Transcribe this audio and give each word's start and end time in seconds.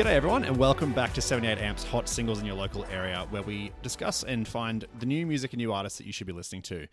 G'day, 0.00 0.14
everyone, 0.14 0.44
and 0.44 0.56
welcome 0.56 0.94
back 0.94 1.12
to 1.12 1.20
78 1.20 1.58
Amps 1.58 1.84
Hot 1.84 2.08
Singles 2.08 2.40
in 2.40 2.46
your 2.46 2.54
local 2.54 2.86
area, 2.86 3.26
where 3.28 3.42
we 3.42 3.70
discuss 3.82 4.22
and 4.22 4.48
find 4.48 4.86
the 4.98 5.04
new 5.04 5.26
music 5.26 5.52
and 5.52 5.58
new 5.58 5.74
artists 5.74 5.98
that 5.98 6.06
you 6.06 6.12
should 6.14 6.26
be 6.26 6.32
listening 6.32 6.62
to. 6.62 6.86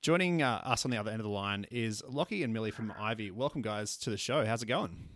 Joining 0.00 0.42
uh, 0.42 0.60
us 0.62 0.84
on 0.84 0.92
the 0.92 0.96
other 0.96 1.10
end 1.10 1.18
of 1.18 1.24
the 1.24 1.32
line 1.32 1.66
is 1.72 2.04
Lockie 2.08 2.44
and 2.44 2.54
Millie 2.54 2.70
from 2.70 2.92
Ivy. 2.96 3.32
Welcome, 3.32 3.62
guys, 3.62 3.96
to 3.96 4.10
the 4.10 4.16
show. 4.16 4.46
How's 4.46 4.62
it 4.62 4.66
going? 4.66 5.08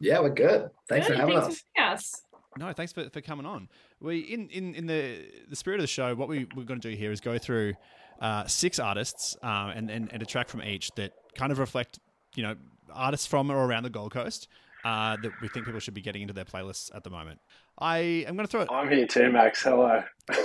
Yeah, 0.00 0.20
we're 0.20 0.30
good. 0.30 0.70
Thanks 0.88 1.06
Good, 1.06 1.16
for 1.16 1.20
having 1.20 1.38
thanks 1.38 1.56
us. 1.56 1.64
for 1.76 1.82
us. 1.82 2.22
No, 2.56 2.72
thanks 2.72 2.94
for, 2.94 3.10
for 3.10 3.20
coming 3.20 3.44
on. 3.44 3.68
We 4.00 4.20
in, 4.20 4.48
in, 4.48 4.74
in 4.74 4.86
the 4.86 5.26
the 5.50 5.56
spirit 5.56 5.80
of 5.80 5.82
the 5.82 5.88
show, 5.88 6.14
what 6.14 6.28
we, 6.28 6.46
we're 6.56 6.64
going 6.64 6.80
to 6.80 6.90
do 6.90 6.96
here 6.96 7.12
is 7.12 7.20
go 7.20 7.36
through 7.36 7.74
uh, 8.22 8.46
six 8.46 8.78
artists 8.78 9.36
um, 9.42 9.68
and, 9.76 9.90
and 9.90 10.10
and 10.10 10.22
a 10.22 10.26
track 10.26 10.48
from 10.48 10.62
each 10.62 10.90
that 10.92 11.12
kind 11.36 11.52
of 11.52 11.58
reflect, 11.58 11.98
you 12.34 12.44
know, 12.44 12.54
artists 12.90 13.26
from 13.26 13.50
or 13.50 13.66
around 13.66 13.82
the 13.82 13.90
Gold 13.90 14.12
Coast 14.12 14.48
uh, 14.84 15.16
that 15.16 15.32
we 15.40 15.48
think 15.48 15.66
people 15.66 15.80
should 15.80 15.94
be 15.94 16.00
getting 16.02 16.22
into 16.22 16.34
their 16.34 16.44
playlists 16.44 16.94
at 16.94 17.04
the 17.04 17.10
moment. 17.10 17.40
I 17.78 17.98
am 18.28 18.36
going 18.36 18.46
to 18.46 18.50
throw 18.50 18.60
it. 18.62 18.68
I'm 18.70 18.90
here 18.90 19.06
too, 19.06 19.30
Max. 19.30 19.62
Hello. 19.62 20.02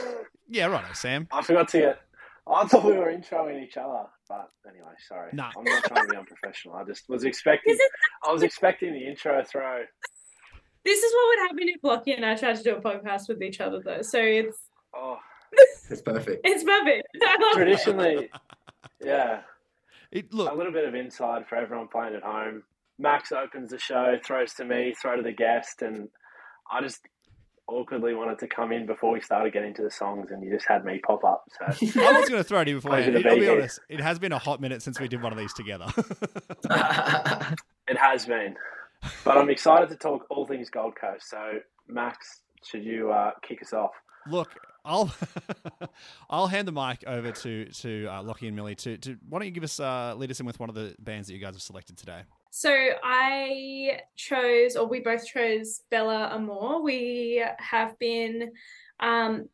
Yeah, 0.52 0.66
right, 0.66 0.98
Sam. 0.98 1.28
I 1.32 1.44
forgot 1.44 1.68
to 1.70 1.78
get. 1.80 2.00
I 2.52 2.66
thought 2.66 2.84
we 2.84 2.94
were 2.94 3.12
introing 3.14 3.64
each 3.64 3.78
other, 3.78 4.06
but 4.28 4.50
anyway, 4.68 4.90
sorry. 5.08 5.30
Nah. 5.32 5.52
I'm 5.56 5.64
not 5.64 5.84
trying 5.84 6.08
to 6.08 6.12
be 6.12 6.18
unprofessional. 6.18 6.76
I 6.76 6.84
just 6.86 7.08
was 7.08 7.24
expecting. 7.24 7.76
Is, 7.76 7.80
I 8.28 8.32
was 8.34 8.42
expecting 8.42 8.94
the 8.94 9.08
intro 9.08 9.44
throw. 9.44 9.84
this 10.84 11.04
is 11.04 11.14
what 11.14 11.28
would 11.28 11.40
happen 11.50 11.70
if 11.70 11.84
Lockie 11.84 12.14
and 12.14 12.26
I 12.26 12.34
tried 12.36 12.56
to 12.56 12.64
do 12.64 12.76
a 12.78 12.82
podcast 12.82 13.28
with 13.30 13.44
each 13.44 13.62
other, 13.62 13.80
though. 13.86 14.02
So 14.02 14.18
it's 14.20 14.58
Oh, 14.96 15.20
It's 15.92 16.02
perfect. 16.02 16.42
it's 16.44 16.64
perfect. 16.64 17.08
I 17.22 17.38
love 17.40 17.52
it. 17.52 17.56
traditionally, 17.56 18.30
yeah. 19.00 19.42
It, 20.12 20.34
look, 20.34 20.52
A 20.52 20.56
little 20.56 20.74
bit 20.74 20.88
of 20.88 20.96
inside 20.96 21.48
for 21.48 21.58
everyone 21.58 21.90
playing 21.90 22.16
at 22.16 22.24
home. 22.24 22.64
Max 23.00 23.31
opens 23.31 23.72
the 23.72 23.80
show, 23.80 24.17
throws 24.23 24.53
to 24.55 24.66
me, 24.66 24.94
throw 25.02 25.16
to 25.16 25.23
the 25.23 25.31
guest, 25.31 25.81
and 25.81 26.09
I 26.69 26.81
just 26.81 27.00
awkwardly 27.67 28.14
wanted 28.14 28.39
to 28.39 28.47
come 28.47 28.72
in 28.72 28.86
before 28.86 29.14
we 29.14 29.22
started 29.22 29.53
getting 29.53 29.73
to 29.75 29.81
the 29.83 29.91
songs, 29.91 30.31
and 30.31 30.44
you 30.44 30.52
just 30.52 30.67
had 30.67 30.83
me 30.83 31.00
pop 31.00 31.23
up. 31.23 31.45
So 31.58 31.66
I 32.02 32.19
was 32.19 32.30
going 32.30 32.41
to 32.41 32.44
throw 32.44 32.59
it 32.61 32.67
in 32.67 32.75
before. 32.75 32.91
To 32.91 32.97
I'll 32.97 33.14
be 33.14 33.23
be 33.23 33.39
here. 33.45 33.53
honest. 33.53 33.80
It 33.88 34.02
has 34.02 34.19
been 34.19 34.33
a 34.33 34.38
hot 34.38 34.59
minute 34.59 34.81
since 34.81 35.00
we 35.00 35.08
did 35.08 35.22
one 35.22 35.31
of 35.31 35.38
these 35.38 35.53
together. 35.53 35.86
it 37.88 37.97
has 37.97 38.25
been, 38.25 38.56
but 39.23 39.38
I'm 39.38 39.50
excited 39.50 39.89
to 39.89 39.95
talk 39.95 40.25
all 40.30 40.45
things 40.45 40.69
Gold 40.69 40.95
Coast. 41.00 41.30
So 41.30 41.59
Max, 41.88 42.41
should 42.66 42.84
you 42.84 43.11
uh, 43.11 43.31
kick 43.41 43.61
us 43.61 43.72
off? 43.72 43.91
Look, 44.28 44.50
I'll 44.84 45.13
I'll 46.30 46.47
hand 46.47 46.67
the 46.67 46.73
mic 46.73 47.03
over 47.08 47.31
to 47.31 47.66
to 47.66 48.08
uh, 48.08 48.23
Lockie 48.23 48.47
and 48.47 48.56
Millie. 48.56 48.75
To, 48.75 48.97
to 48.97 49.17
why 49.30 49.39
don't 49.39 49.45
you 49.45 49.53
give 49.53 49.63
us 49.63 49.80
uh, 49.80 50.16
lead 50.17 50.31
us 50.31 50.39
in 50.39 50.45
with 50.45 50.59
one 50.59 50.67
of 50.67 50.75
the 50.75 50.95
bands 51.00 51.28
that 51.28 51.34
you 51.34 51.39
guys 51.39 51.53
have 51.53 51.61
selected 51.61 51.97
today? 51.97 52.23
So 52.52 52.73
I 53.03 54.02
chose, 54.16 54.75
or 54.75 54.88
we 54.88 55.02
both 55.02 55.25
chose 55.25 55.81
Bella 55.92 56.30
Amor. 56.33 56.81
We 56.81 57.44
have 57.59 57.97
been, 58.00 58.52
um, 59.00 59.47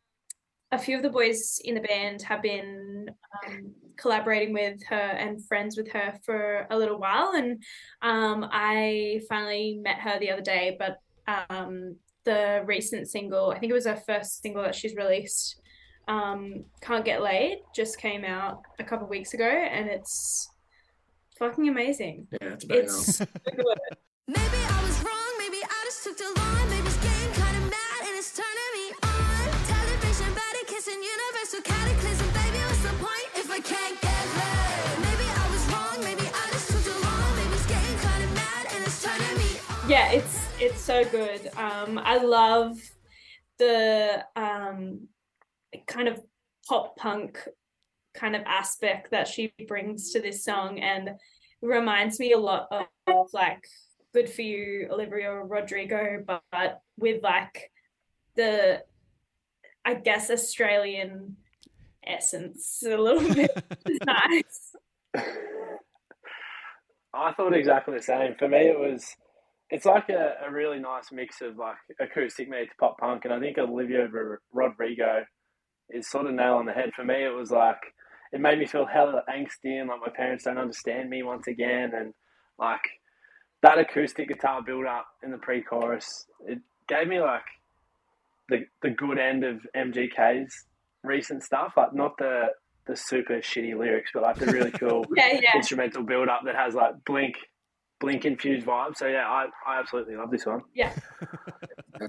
a 0.72 0.78
few 0.78 0.96
of 0.96 1.02
the 1.02 1.10
boys 1.10 1.60
in 1.64 1.74
the 1.74 1.80
band 1.80 2.22
have 2.22 2.42
been 2.42 3.06
um, 3.46 3.72
collaborating 3.96 4.52
with 4.52 4.82
her 4.88 4.96
and 4.96 5.44
friends 5.44 5.76
with 5.76 5.90
her 5.92 6.18
for 6.24 6.66
a 6.70 6.76
little 6.78 6.98
while, 6.98 7.32
and 7.34 7.62
um, 8.02 8.48
I 8.50 9.20
finally 9.28 9.78
met 9.80 10.00
her 10.00 10.18
the 10.18 10.30
other 10.30 10.42
day. 10.42 10.76
But 10.78 10.96
um, 11.28 11.96
the 12.24 12.62
recent 12.64 13.08
single, 13.08 13.50
I 13.50 13.58
think 13.58 13.70
it 13.70 13.74
was 13.74 13.86
her 13.86 14.02
first 14.06 14.42
single 14.42 14.62
that 14.62 14.74
she's 14.74 14.96
released, 14.96 15.60
um, 16.08 16.64
"Can't 16.80 17.04
Get 17.04 17.22
Laid," 17.22 17.58
just 17.74 17.98
came 17.98 18.24
out 18.24 18.62
a 18.80 18.84
couple 18.84 19.06
weeks 19.06 19.34
ago, 19.34 19.44
and 19.48 19.88
it's 19.88 20.50
fucking 21.38 21.68
amazing. 21.68 22.28
yeah, 22.40 22.54
it's 22.54 22.64
a. 22.64 22.78
It's 22.78 23.16
so 23.16 23.24
good. 23.44 23.78
Maybe 24.28 24.60
I 24.74 24.78
was 24.82 24.96
wrong, 25.04 25.32
maybe 25.38 25.60
I 25.62 25.78
just 25.84 26.02
took 26.04 26.16
too 26.18 26.32
long. 26.36 26.68
Maybe 26.70 26.86
it's 26.88 26.96
getting 26.98 27.32
kinda 27.34 27.60
mad 27.70 28.00
and 28.06 28.14
it's 28.18 28.32
turning 28.34 28.72
me 28.74 28.86
on. 29.02 29.46
Television, 29.70 30.30
better 30.34 30.64
kissing, 30.66 30.98
universal 30.98 31.62
cataclysm. 31.62 32.26
Baby, 32.34 32.58
what's 32.66 32.82
the 32.82 32.94
point 32.98 33.28
if 33.38 33.48
I 33.50 33.60
can't 33.60 33.96
get 34.02 34.22
laid? 34.40 34.96
Maybe 35.06 35.26
I 35.30 35.44
was 35.54 35.62
wrong, 35.72 35.96
maybe 36.02 36.26
I 36.26 36.42
just 36.50 36.66
took 36.74 36.82
too 36.90 36.98
long. 37.06 37.28
Maybe 37.38 37.54
it's 37.54 37.68
getting 37.70 37.98
kinda 38.02 38.28
mad 38.34 38.64
and 38.74 38.80
it's 38.84 38.98
turning 39.02 39.34
me 39.38 39.50
on. 39.70 39.90
yeah 39.90 40.10
it's 40.18 40.36
it's 40.58 40.80
so 40.80 41.04
good 41.04 41.42
um 41.56 41.98
i 42.02 42.16
love 42.18 42.76
the 43.58 44.24
um 44.34 45.06
kind 45.86 46.08
of 46.08 46.20
pop 46.68 46.96
punk 46.96 47.38
kind 48.16 48.34
of 48.34 48.42
aspect 48.46 49.10
that 49.10 49.28
she 49.28 49.52
brings 49.68 50.12
to 50.12 50.20
this 50.20 50.44
song 50.44 50.78
and 50.80 51.10
reminds 51.62 52.18
me 52.18 52.32
a 52.32 52.38
lot 52.38 52.66
of, 52.70 52.86
of 53.06 53.26
like 53.32 53.64
good 54.14 54.28
for 54.28 54.42
you 54.42 54.88
olivia 54.90 55.30
rodrigo 55.32 56.24
but 56.26 56.80
with 56.98 57.22
like 57.22 57.70
the 58.34 58.82
i 59.84 59.94
guess 59.94 60.30
australian 60.30 61.36
essence 62.06 62.82
a 62.86 62.96
little 62.96 63.34
bit 63.34 63.50
It's 63.86 64.06
nice 64.06 64.74
I 67.16 67.32
thought 67.32 67.54
exactly 67.54 67.96
the 67.96 68.02
same. 68.02 68.34
For 68.38 68.48
me, 68.48 68.68
it 68.68 68.78
was. 68.78 69.06
It's 69.68 69.86
like 69.86 70.08
a, 70.10 70.34
a 70.46 70.52
really 70.52 70.78
nice 70.78 71.10
mix 71.10 71.40
of 71.40 71.56
like 71.56 71.76
acoustic 71.98 72.48
meets 72.48 72.72
pop 72.78 72.98
punk, 72.98 73.24
and 73.24 73.34
I 73.34 73.40
think 73.40 73.58
Olivia 73.58 74.06
Rodrigo 74.52 75.24
is 75.90 76.08
sort 76.08 76.26
of 76.26 76.34
nail 76.34 76.54
on 76.54 76.66
the 76.66 76.72
head. 76.72 76.90
For 76.94 77.04
me, 77.04 77.24
it 77.24 77.34
was 77.34 77.50
like 77.50 77.80
it 78.36 78.40
made 78.42 78.58
me 78.58 78.66
feel 78.66 78.84
hella 78.84 79.22
angsty 79.30 79.80
and 79.80 79.88
like 79.88 80.00
my 80.00 80.12
parents 80.14 80.44
don't 80.44 80.58
understand 80.58 81.08
me 81.08 81.22
once 81.22 81.46
again, 81.46 81.92
and 81.94 82.12
like 82.58 82.82
that 83.62 83.78
acoustic 83.78 84.28
guitar 84.28 84.62
build 84.62 84.84
up 84.84 85.06
in 85.24 85.30
the 85.30 85.38
pre-chorus, 85.38 86.26
it 86.46 86.58
gave 86.86 87.08
me 87.08 87.18
like 87.18 87.44
the 88.50 88.66
the 88.82 88.90
good 88.90 89.18
end 89.18 89.42
of 89.42 89.66
MGK's 89.74 90.66
recent 91.02 91.42
stuff, 91.42 91.72
like 91.78 91.94
not 91.94 92.18
the 92.18 92.48
the 92.86 92.94
super 92.94 93.38
shitty 93.38 93.74
lyrics, 93.76 94.10
but 94.12 94.22
like 94.22 94.36
the 94.36 94.46
really 94.46 94.70
cool 94.80 95.06
yeah 95.16 95.32
yeah 95.32 95.56
instrumental 95.56 96.02
build 96.02 96.28
up 96.28 96.42
that 96.44 96.54
has 96.54 96.74
like 96.74 96.92
blink 97.06 97.36
blink 98.00 98.26
infused 98.26 98.66
vibes. 98.66 98.98
So 98.98 99.06
yeah, 99.06 99.26
I, 99.26 99.46
I 99.66 99.80
absolutely 99.80 100.16
love 100.16 100.30
this 100.30 100.44
one. 100.44 100.60
yeah 100.74 100.92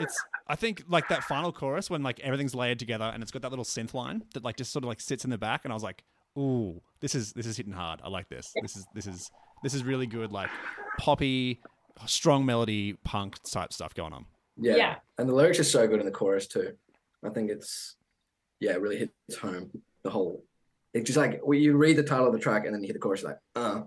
It's 0.00 0.22
I 0.50 0.56
think 0.56 0.82
like 0.88 1.08
that 1.08 1.22
final 1.22 1.52
chorus 1.52 1.88
when 1.88 2.02
like 2.02 2.18
everything's 2.20 2.56
layered 2.56 2.80
together 2.80 3.04
and 3.04 3.22
it's 3.22 3.30
got 3.30 3.42
that 3.42 3.50
little 3.50 3.64
synth 3.64 3.94
line 3.94 4.24
that 4.34 4.42
like 4.42 4.56
just 4.56 4.72
sort 4.72 4.84
of 4.84 4.88
like 4.88 5.00
sits 5.00 5.24
in 5.24 5.30
the 5.30 5.38
back, 5.38 5.64
and 5.64 5.72
I 5.72 5.74
was 5.74 5.84
like, 5.84 6.02
ooh, 6.36 6.80
this 6.98 7.14
is 7.14 7.32
this 7.32 7.46
is 7.46 7.56
hitting 7.56 7.72
hard. 7.72 8.00
I 8.02 8.08
like 8.08 8.28
this. 8.28 8.52
This 8.60 8.76
is 8.76 8.84
this 8.92 9.06
is 9.06 9.30
this 9.62 9.74
is 9.74 9.84
really 9.84 10.06
good, 10.06 10.32
like 10.32 10.50
poppy, 10.98 11.60
strong 12.06 12.44
melody, 12.44 12.94
punk 13.04 13.40
type 13.44 13.72
stuff 13.72 13.94
going 13.94 14.12
on. 14.12 14.26
yeah. 14.56 14.74
Yeah. 14.74 14.96
And 15.18 15.28
the 15.28 15.34
lyrics 15.34 15.60
are 15.60 15.64
so 15.64 15.86
good 15.86 16.00
in 16.00 16.06
the 16.06 16.12
chorus 16.12 16.48
too. 16.48 16.72
I 17.24 17.28
think 17.28 17.50
it's 17.50 17.94
yeah, 18.58 18.72
it 18.72 18.80
really 18.80 18.98
hits 18.98 19.36
home. 19.40 19.70
The 20.02 20.10
whole 20.10 20.42
it's 20.94 21.06
just 21.06 21.16
like 21.16 21.40
when 21.44 21.60
you 21.60 21.76
read 21.76 21.96
the 21.96 22.02
title 22.02 22.26
of 22.26 22.32
the 22.32 22.40
track 22.40 22.64
and 22.66 22.74
then 22.74 22.82
you 22.82 22.88
hear 22.88 22.94
the 22.94 22.98
chorus, 22.98 23.22
you're 23.22 23.30
like, 23.30 23.40
uh. 23.54 23.82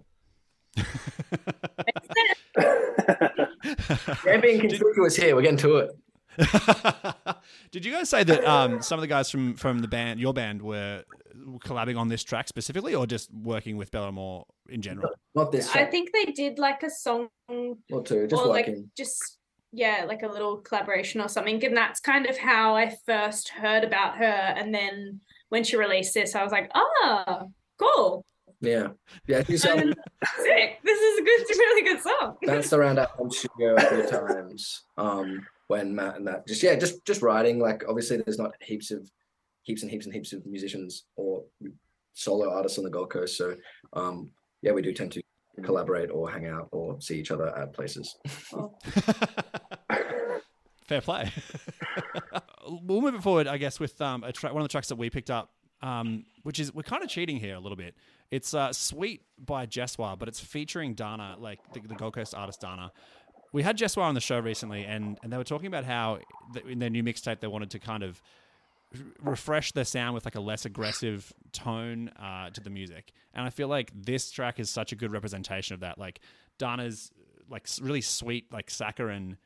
Yeah, 4.26 4.38
being 4.42 4.62
conspicuous 4.62 5.16
here. 5.18 5.36
We're 5.36 5.42
getting 5.42 5.58
to 5.58 5.78
it. 5.78 5.92
Did 7.72 7.86
you 7.86 7.92
guys 7.92 8.10
say 8.10 8.24
that 8.24 8.44
um, 8.46 8.82
some 8.82 9.00
of 9.00 9.02
the 9.02 9.08
guys 9.08 9.30
from 9.30 9.56
from 9.56 9.80
the 9.80 9.88
band, 9.88 10.20
your 10.20 10.34
band, 10.34 10.62
were 10.62 11.04
collabing 11.60 11.98
on 11.98 12.08
this 12.08 12.24
track 12.24 12.48
specifically, 12.48 12.96
or 12.96 13.06
just 13.06 13.34
working 13.34 13.78
with 13.78 13.92
Bellamore 13.92 14.46
in 14.70 14.82
general? 14.82 15.10
Not 15.36 15.52
this 15.52 15.76
I 15.76 15.86
think 15.86 16.12
they 16.14 16.26
did 16.32 16.60
like 16.60 16.84
a 16.84 16.90
song 16.90 17.30
or 17.50 18.04
two, 18.04 18.28
just 18.28 18.42
or 18.42 18.48
like 18.48 18.68
working. 18.68 18.90
just 18.96 19.40
yeah, 19.74 20.06
like 20.08 20.22
a 20.22 20.28
little 20.28 20.58
collaboration 20.58 21.20
or 21.20 21.28
something. 21.28 21.64
And 21.66 21.76
that's 21.76 22.00
kind 22.00 22.28
of 22.28 22.38
how 22.38 22.76
I 22.76 22.96
first 23.06 23.50
heard 23.50 23.84
about 23.84 24.18
her. 24.18 24.26
And 24.26 24.74
then 24.74 25.20
when 25.50 25.64
she 25.64 25.76
released 25.78 26.14
this, 26.14 26.36
I 26.36 26.44
was 26.44 26.52
like, 26.52 26.72
ah, 26.76 27.46
cool. 27.80 28.24
Yeah. 28.62 28.90
Yeah, 29.28 29.44
she 29.44 29.58
sound- 29.58 29.96
Sick. 30.38 30.80
This 30.84 31.00
is 31.00 31.20
a 31.20 31.24
good 31.24 31.58
really 31.58 31.82
good 31.84 32.02
song. 32.02 32.38
danced 32.46 32.72
around 32.72 33.00
our 33.00 33.08
home 33.08 33.32
studio 33.32 33.76
a 33.76 33.82
few 33.82 34.08
times. 34.10 34.84
Um, 34.96 35.46
when 35.74 35.96
Matt 35.96 36.18
and 36.18 36.28
that 36.28 36.48
just 36.48 36.62
yeah, 36.64 36.76
just 36.76 37.04
just 37.06 37.22
writing. 37.22 37.60
Like 37.60 37.84
obviously, 37.88 38.18
there's 38.18 38.38
not 38.38 38.54
heaps 38.62 38.92
of 38.92 39.10
heaps 39.64 39.82
and 39.82 39.90
heaps 39.92 40.06
and 40.06 40.14
heaps 40.14 40.32
of 40.34 40.46
musicians 40.46 41.06
or 41.16 41.44
solo 42.14 42.52
artists 42.52 42.78
on 42.78 42.84
the 42.84 42.92
Gold 42.92 43.10
Coast. 43.10 43.38
So 43.38 43.56
um, 43.94 44.30
yeah, 44.62 44.72
we 44.72 44.84
do 44.84 44.94
tend 44.94 45.12
to 45.14 45.24
collaborate 45.64 46.12
or 46.12 46.30
hang 46.30 46.46
out 46.48 46.70
or 46.72 47.02
see 47.02 47.20
each 47.20 47.32
other 47.32 47.56
at 47.58 47.74
places. 47.74 48.16
Fair 50.88 51.02
play. 51.02 51.32
we'll 52.84 53.02
move 53.02 53.16
it 53.16 53.24
forward, 53.24 53.48
I 53.48 53.58
guess, 53.58 53.80
with 53.80 54.00
um, 54.02 54.24
a 54.24 54.32
track, 54.32 54.54
one 54.54 54.62
of 54.62 54.66
the 54.68 54.72
tracks 54.72 54.90
that 54.90 54.98
we 54.98 55.10
picked 55.10 55.32
up, 55.32 55.54
um, 55.82 56.26
which 56.44 56.60
is 56.60 56.74
we're 56.74 56.84
kind 56.84 57.02
of 57.04 57.10
cheating 57.10 57.38
here 57.38 57.56
a 57.56 57.60
little 57.60 57.78
bit. 57.78 57.96
It's 58.32 58.54
uh, 58.54 58.72
"Sweet" 58.74 59.24
by 59.40 59.66
Jesswar, 59.66 60.20
but 60.20 60.28
it's 60.28 60.40
featuring 60.40 60.94
Dana, 60.94 61.36
like 61.40 61.60
the, 61.74 61.80
the 61.82 61.96
Gold 61.96 62.14
Coast 62.14 62.36
artist 62.36 62.62
Dana. 62.62 62.92
We 63.54 63.64
had 63.64 63.78
Jesswar 63.78 64.04
on 64.04 64.16
the 64.16 64.22
show 64.22 64.40
recently, 64.40 64.84
and 64.84 65.18
and 65.24 65.32
they 65.32 65.38
were 65.38 65.44
talking 65.46 65.68
about 65.68 65.86
how 65.86 66.20
in 66.68 66.80
their 66.80 66.90
new 66.90 67.04
mixtape 67.04 67.40
they 67.40 67.48
wanted 67.48 67.70
to 67.72 67.80
kind 67.80 68.04
of 68.04 68.22
refresh 69.22 69.72
their 69.72 69.86
sound 69.86 70.14
with 70.14 70.26
like 70.26 70.36
a 70.36 70.42
less 70.42 70.66
aggressive 70.66 71.32
tone 71.52 72.10
uh, 72.20 72.50
to 72.50 72.62
the 72.62 72.70
music. 72.70 73.12
And 73.34 73.46
I 73.46 73.50
feel 73.50 73.68
like 73.68 73.92
this 73.96 74.30
track 74.30 74.60
is 74.60 74.70
such 74.70 74.92
a 74.92 74.96
good 74.96 75.12
representation 75.12 75.74
of 75.74 75.80
that. 75.80 75.98
Like 75.98 76.20
Dana's 76.58 77.12
like 77.50 77.68
really 77.82 78.02
sweet, 78.02 78.52
like 78.52 78.70
saccharine 78.70 79.38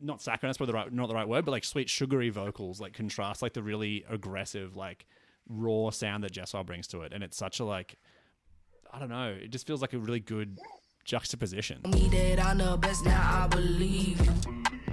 not 0.00 0.20
saccharine. 0.20 0.48
That's 0.48 0.58
probably 0.58 0.72
the 0.72 0.78
right, 0.78 0.92
not 0.92 1.08
the 1.08 1.14
right 1.14 1.28
word, 1.28 1.44
but 1.44 1.52
like 1.52 1.64
sweet 1.64 1.88
sugary 1.88 2.30
vocals, 2.30 2.80
like 2.80 2.92
contrast 2.92 3.42
like 3.42 3.52
the 3.52 3.62
really 3.62 4.04
aggressive, 4.08 4.76
like 4.76 5.06
raw 5.48 5.90
sound 5.90 6.24
that 6.24 6.32
Jesswar 6.32 6.64
brings 6.64 6.86
to 6.88 7.02
it, 7.02 7.12
and 7.12 7.22
it's 7.22 7.36
such 7.36 7.60
a 7.60 7.64
like, 7.64 7.96
I 8.92 8.98
don't 8.98 9.08
know, 9.08 9.36
it 9.40 9.50
just 9.50 9.66
feels 9.66 9.80
like 9.80 9.92
a 9.92 9.98
really 9.98 10.20
good 10.20 10.58
juxtaposition. 11.04 11.80
me 11.92 12.08
that 12.08 12.44
I'm 12.44 12.58
the 12.58 12.76
best, 12.76 13.04
now 13.04 13.44
I 13.44 13.46
believe 13.48 14.20
you. 14.24 14.32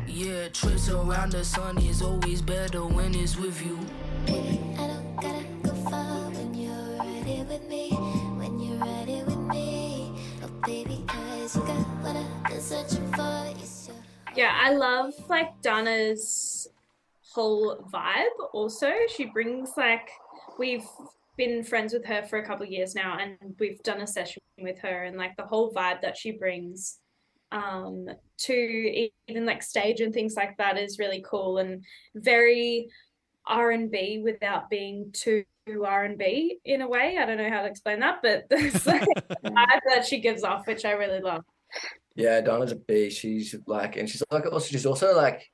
Yeah, 0.07 0.49
trips 0.49 0.89
around 0.89 1.31
the 1.31 1.43
sun 1.43 1.77
is 1.79 2.01
always 2.01 2.41
better 2.41 2.85
when 2.85 3.15
it's 3.15 3.37
with 3.37 3.65
you. 3.65 3.79
Baby, 4.25 4.59
I 4.77 4.87
don't 4.87 5.15
gotta 5.15 5.43
go 5.63 5.73
far 5.89 6.29
when 6.31 6.53
you're 6.53 6.97
right 6.97 7.23
here 7.23 7.45
with 7.45 7.67
me. 7.69 7.91
When 8.37 8.59
you're 8.59 8.77
right 8.77 9.07
here 9.07 9.25
with 9.25 9.37
me. 9.37 10.11
Oh, 10.43 10.49
baby, 10.65 11.03
cause 11.07 11.55
you 11.55 11.61
got 11.61 11.77
what 12.03 12.15
I've 12.15 12.43
been 12.51 12.61
searching 12.61 13.11
for. 13.13 13.45
Yes, 13.57 13.89
Yeah, 14.35 14.51
I 14.61 14.73
love 14.73 15.13
like 15.29 15.61
Dana's 15.61 16.67
whole 17.33 17.77
vibe 17.91 18.37
also. 18.51 18.91
She 19.15 19.25
brings 19.25 19.71
like 19.77 20.09
we've 20.59 20.85
been 21.41 21.63
friends 21.63 21.91
with 21.91 22.05
her 22.05 22.21
for 22.21 22.37
a 22.37 22.45
couple 22.45 22.63
years 22.67 22.93
now 22.93 23.17
and 23.19 23.35
we've 23.59 23.81
done 23.81 24.01
a 24.01 24.05
session 24.05 24.43
with 24.59 24.77
her 24.77 25.05
and 25.05 25.17
like 25.17 25.35
the 25.37 25.43
whole 25.43 25.73
vibe 25.73 25.99
that 25.99 26.15
she 26.15 26.31
brings 26.31 26.99
um 27.51 28.07
to 28.37 29.09
even 29.27 29.43
like 29.47 29.63
stage 29.63 30.01
and 30.01 30.13
things 30.13 30.35
like 30.35 30.55
that 30.57 30.77
is 30.77 30.99
really 30.99 31.23
cool 31.27 31.57
and 31.57 31.83
very 32.13 32.87
R&B 33.47 34.21
without 34.23 34.69
being 34.69 35.09
too 35.13 35.43
R&B 35.67 36.59
in 36.63 36.81
a 36.81 36.87
way. 36.87 37.17
I 37.19 37.25
don't 37.25 37.37
know 37.37 37.49
how 37.49 37.61
to 37.61 37.67
explain 37.67 37.99
that, 38.01 38.19
but 38.21 38.45
there's 38.49 38.85
like 38.85 39.07
vibe 39.43 39.81
that 39.89 40.05
she 40.05 40.19
gives 40.19 40.43
off 40.43 40.67
which 40.67 40.85
I 40.85 40.91
really 40.91 41.21
love. 41.21 41.43
Yeah, 42.13 42.39
Donna's 42.41 42.71
a 42.71 42.75
beast. 42.75 43.19
She's 43.19 43.55
like, 43.65 43.97
and 43.97 44.07
she's 44.07 44.21
like, 44.29 44.45
also 44.45 44.67
she's 44.67 44.85
also 44.85 45.15
like, 45.15 45.49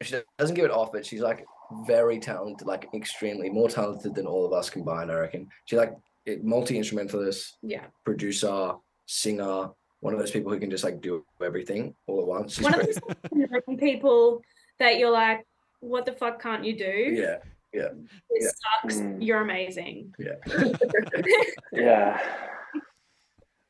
she 0.00 0.20
doesn't 0.38 0.54
give 0.54 0.66
it 0.66 0.70
off, 0.70 0.92
but 0.92 1.04
she's 1.04 1.22
like 1.22 1.44
very 1.86 2.18
talented, 2.18 2.66
like 2.66 2.88
extremely 2.94 3.50
more 3.50 3.68
talented 3.68 4.14
than 4.14 4.26
all 4.26 4.46
of 4.46 4.52
us 4.52 4.70
combined. 4.70 5.10
I 5.12 5.16
reckon. 5.16 5.48
She's 5.66 5.78
like 5.78 5.94
multi 6.42 6.76
instrumentalist, 6.76 7.56
Yeah. 7.62 7.86
producer, 8.04 8.72
singer. 9.06 9.70
One 10.00 10.14
of 10.14 10.20
those 10.20 10.30
people 10.30 10.52
who 10.52 10.60
can 10.60 10.70
just 10.70 10.84
like 10.84 11.00
do 11.00 11.24
everything 11.42 11.94
all 12.06 12.20
at 12.20 12.26
once. 12.26 12.54
She's 12.54 12.64
one 12.64 12.80
of 12.80 12.86
those 12.86 13.76
people 13.80 14.40
that 14.78 14.98
you're 14.98 15.10
like, 15.10 15.44
what 15.80 16.06
the 16.06 16.12
fuck 16.12 16.40
can't 16.40 16.64
you 16.64 16.78
do? 16.78 16.84
yeah, 16.84 17.38
yeah. 17.72 17.88
This 18.30 18.52
sucks. 18.82 18.96
Mm. 19.00 19.18
You're 19.24 19.40
amazing. 19.42 20.12
Yeah. 20.18 20.34
Yeah. 21.72 22.20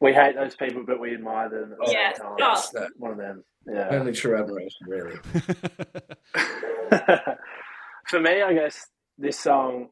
We 0.00 0.12
hate 0.12 0.36
those 0.36 0.54
people, 0.54 0.84
but 0.86 1.00
we 1.00 1.12
admire 1.14 1.48
them. 1.48 1.74
at 1.84 1.92
Yeah. 1.92 2.12
same 2.12 2.26
time. 2.38 2.40
Oh. 2.40 2.86
One 2.98 3.10
of 3.12 3.18
them. 3.18 3.42
Yeah. 3.66 3.88
only 3.90 4.12
true 4.12 4.36
admiration, 4.38 4.86
really. 4.86 5.16
For 8.08 8.20
me, 8.20 8.42
I 8.42 8.54
guess 8.54 8.86
this 9.18 9.38
song, 9.38 9.88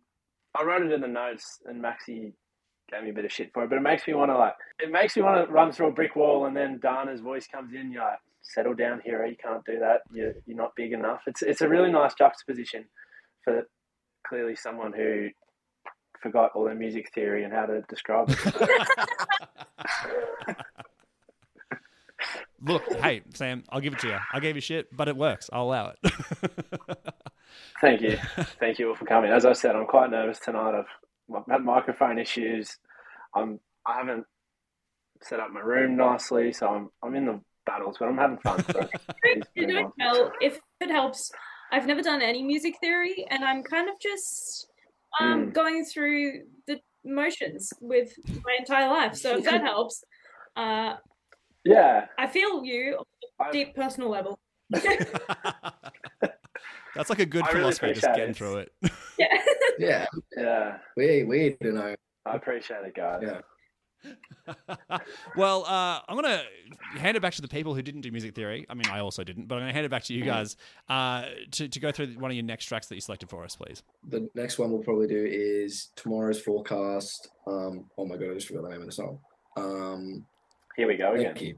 I 0.59 0.65
wrote 0.65 0.83
it 0.83 0.93
in 0.93 1.01
the 1.01 1.09
notes, 1.09 1.61
and 1.67 1.83
Maxie 1.83 2.33
gave 2.91 3.03
me 3.03 3.11
a 3.11 3.15
bit 3.15 3.25
of 3.25 3.33
shit 3.33 3.51
for 3.53 3.65
it. 3.65 3.71
But 3.71 3.77
it 3.77 3.83
makes 3.83 4.07
me 4.07 4.15
want 4.15 4.31
to 4.31 4.39
like, 4.39 4.55
it 4.79 4.91
makes 4.91 5.17
me 5.17 5.23
want 5.23 5.47
to 5.47 5.53
run 5.53 5.73
through 5.73 5.89
a 5.89 5.93
brick 5.93 6.17
wall, 6.17 6.47
and 6.47 6.57
then 6.57 6.79
Dana's 6.81 7.21
voice 7.21 7.47
comes 7.47 7.75
in. 7.75 7.93
You're 7.93 8.05
like, 8.05 8.19
settle 8.43 8.75
down, 8.75 9.01
hero. 9.05 9.29
You 9.29 9.37
can't 9.37 9.65
do 9.65 9.79
that. 9.81 10.01
You're 10.13 10.35
you're 10.47 10.57
not 10.57 10.75
big 10.77 10.93
enough. 10.93 11.23
It's 11.27 11.43
it's 11.43 11.61
a 11.61 11.69
really 11.69 11.91
nice 11.91 12.15
juxtaposition 12.15 12.87
for 13.45 13.67
clearly 14.27 14.57
someone 14.57 14.93
who 14.93 15.29
forgot 16.23 16.53
all 16.55 16.65
their 16.65 16.75
music 16.75 17.11
theory 17.15 17.45
and 17.45 17.53
how 17.53 17.67
to 17.67 17.83
describe 17.89 18.31
it. 18.31 18.39
Look, 22.63 22.83
hey 23.01 23.23
Sam, 23.35 23.63
I'll 23.69 23.81
give 23.81 23.93
it 23.93 23.99
to 24.01 24.09
you. 24.09 24.17
I 24.33 24.41
gave 24.41 24.57
you 24.57 24.63
shit, 24.63 24.95
but 24.97 25.09
it 25.09 25.17
works. 25.17 25.51
I'll 25.53 25.65
allow 25.65 25.93
it. 26.03 26.13
Thank 27.81 28.01
you. 28.01 28.17
Thank 28.61 28.79
you 28.79 28.89
all 28.91 28.97
for 28.97 29.05
coming. 29.05 29.31
As 29.31 29.45
I 29.45 29.53
said, 29.53 29.77
I'm 29.77 29.87
quite 29.87 30.11
nervous 30.11 30.39
tonight. 30.39 30.75
I've 31.35 31.43
had 31.51 31.63
microphone 31.65 32.19
issues. 32.19 32.77
I'm 33.35 33.61
I 33.87 33.99
haven't 33.99 34.25
set 35.23 35.41
up 35.41 35.51
my 35.51 35.61
room 35.61 35.97
nicely, 35.97 36.53
so 36.53 36.69
I'm 36.69 36.91
I'm 37.03 37.15
in 37.15 37.27
the 37.27 37.41
battles, 37.67 37.97
but 37.99 38.09
I'm 38.09 38.17
having 38.19 38.39
fun. 38.39 38.65
So 38.73 38.89
You're 39.25 39.67
been 39.67 39.69
doing 39.69 39.85
nice. 39.99 40.17
well. 40.17 40.33
If 40.41 40.59
it 40.81 40.91
helps, 40.91 41.31
I've 41.73 41.87
never 41.87 42.03
done 42.03 42.23
any 42.23 42.43
music 42.43 42.75
theory, 42.81 43.27
and 43.31 43.45
I'm 43.45 43.63
kind 43.63 43.89
of 43.89 43.99
just 44.01 44.69
um, 45.21 45.47
Mm. 45.49 45.53
going 45.55 45.85
through 45.85 46.43
the 46.67 46.79
motions 47.05 47.73
with 47.81 48.13
my 48.45 48.57
entire 48.59 48.89
life. 48.89 49.15
So 49.17 49.37
if 49.39 49.45
that 49.45 49.61
helps, 49.73 50.05
uh, 50.57 50.95
Yeah. 51.65 52.07
I 52.19 52.27
feel 52.27 52.65
you 52.65 52.99
on 52.99 53.47
I- 53.47 53.49
a 53.49 53.53
deep 53.53 53.75
personal 53.75 54.11
level. 54.11 54.39
That's 56.97 57.11
like 57.11 57.19
a 57.21 57.27
good 57.27 57.45
I 57.45 57.49
really 57.49 57.61
philosophy, 57.73 57.93
just 57.95 58.05
appreciate 58.05 58.17
getting 58.17 58.31
it. 58.31 58.37
through 58.37 58.57
it. 58.57 58.73
yeah. 59.19 59.27
Yeah, 59.79 60.07
Yeah. 60.37 60.79
we 60.97 61.23
we 61.25 61.57
don't 61.61 61.75
know. 61.75 61.95
I 62.25 62.35
appreciate 62.37 62.85
it, 62.85 62.95
guys. 62.95 63.23
Yeah. 63.23 63.41
well, 65.37 65.65
uh, 65.65 66.01
I'm 66.09 66.15
gonna 66.17 66.43
hand 66.97 67.17
it 67.17 67.21
back 67.21 67.35
to 67.35 67.43
the 67.43 67.49
people 67.49 67.75
who 67.75 67.83
didn't 67.83 68.03
do 68.03 68.13
music 68.13 68.35
theory. 68.35 68.65
I 68.69 68.75
mean, 68.75 68.87
I 68.89 69.01
also 69.01 69.25
didn't, 69.25 69.49
but 69.49 69.57
I'm 69.57 69.63
gonna 69.63 69.73
hand 69.73 69.85
it 69.85 69.91
back 69.91 70.05
to 70.05 70.15
you 70.15 70.25
guys 70.25 70.57
uh, 70.89 71.25
to 71.53 71.69
to 71.69 71.81
go 71.81 71.91
through 71.91 72.09
one 72.19 72.31
of 72.31 72.37
your 72.37 72.45
next 72.45 72.67
tracks 72.67 72.87
that 72.87 72.95
you 72.95 73.01
selected 73.01 73.29
for 73.31 73.43
us, 73.45 73.57
please. 73.57 73.83
The 74.09 74.29
next 74.35 74.59
one 74.59 74.71
we'll 74.71 74.83
probably 74.83 75.09
do 75.09 75.27
is 75.29 75.89
tomorrow's 75.97 76.41
forecast. 76.41 77.29
Um, 77.47 77.91
oh 77.99 78.07
my 78.07 78.17
god, 78.17 78.31
I 78.31 78.35
just 78.35 78.47
forgot 78.47 78.63
the 78.65 78.69
name 78.71 78.81
of 78.81 78.87
the 78.87 78.93
song. 78.93 79.19
Um, 79.57 80.25
Here 80.77 80.87
we 80.87 80.97
go 80.97 81.15
again. 81.15 81.57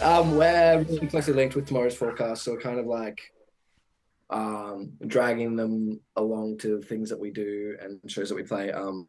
Um, 0.00 0.36
we're 0.36 0.84
really 0.88 1.08
closely 1.08 1.34
linked 1.34 1.56
with 1.56 1.66
tomorrow's 1.66 1.96
forecast, 1.96 2.44
so 2.44 2.56
kind 2.56 2.78
of 2.78 2.86
like 2.86 3.20
um 4.30 4.92
dragging 5.06 5.56
them 5.56 5.98
along 6.16 6.58
to 6.58 6.82
things 6.82 7.08
that 7.08 7.18
we 7.18 7.30
do 7.30 7.76
and 7.80 7.98
shows 8.06 8.28
that 8.28 8.34
we 8.34 8.42
play. 8.42 8.70
Um, 8.70 9.08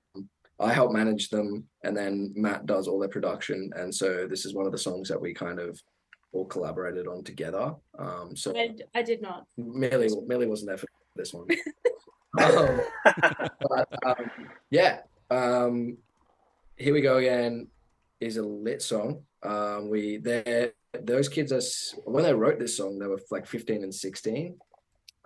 I 0.59 0.73
help 0.73 0.91
manage 0.91 1.29
them, 1.29 1.65
and 1.83 1.95
then 1.95 2.33
Matt 2.35 2.65
does 2.65 2.87
all 2.87 2.99
their 2.99 3.09
production, 3.09 3.71
and 3.75 3.93
so 3.93 4.27
this 4.27 4.45
is 4.45 4.53
one 4.53 4.65
of 4.65 4.71
the 4.71 4.77
songs 4.77 5.07
that 5.09 5.21
we 5.21 5.33
kind 5.33 5.59
of 5.59 5.79
all 6.31 6.45
collaborated 6.45 7.07
on 7.07 7.23
together. 7.23 7.75
Um, 7.97 8.35
so 8.35 8.55
I, 8.57 8.75
I 8.95 9.01
did 9.03 9.21
not. 9.21 9.45
Millie, 9.57 10.09
Millie 10.25 10.47
wasn't 10.47 10.69
there 10.69 10.77
for 10.77 10.87
this 11.15 11.33
one. 11.33 11.47
um, 12.39 12.81
but 13.61 13.87
um, 14.05 14.31
yeah, 14.69 14.99
um, 15.29 15.97
here 16.77 16.93
we 16.93 17.01
go 17.01 17.17
again. 17.17 17.67
Is 18.19 18.37
a 18.37 18.43
lit 18.43 18.81
song. 18.81 19.23
Um, 19.43 19.89
we 19.89 20.17
they 20.17 20.71
those 21.03 21.29
kids 21.29 21.51
are 21.51 21.61
when 22.09 22.23
they 22.23 22.33
wrote 22.33 22.59
this 22.59 22.77
song, 22.77 22.97
they 22.97 23.07
were 23.07 23.21
like 23.31 23.45
15 23.45 23.83
and 23.83 23.93
16. 23.93 24.57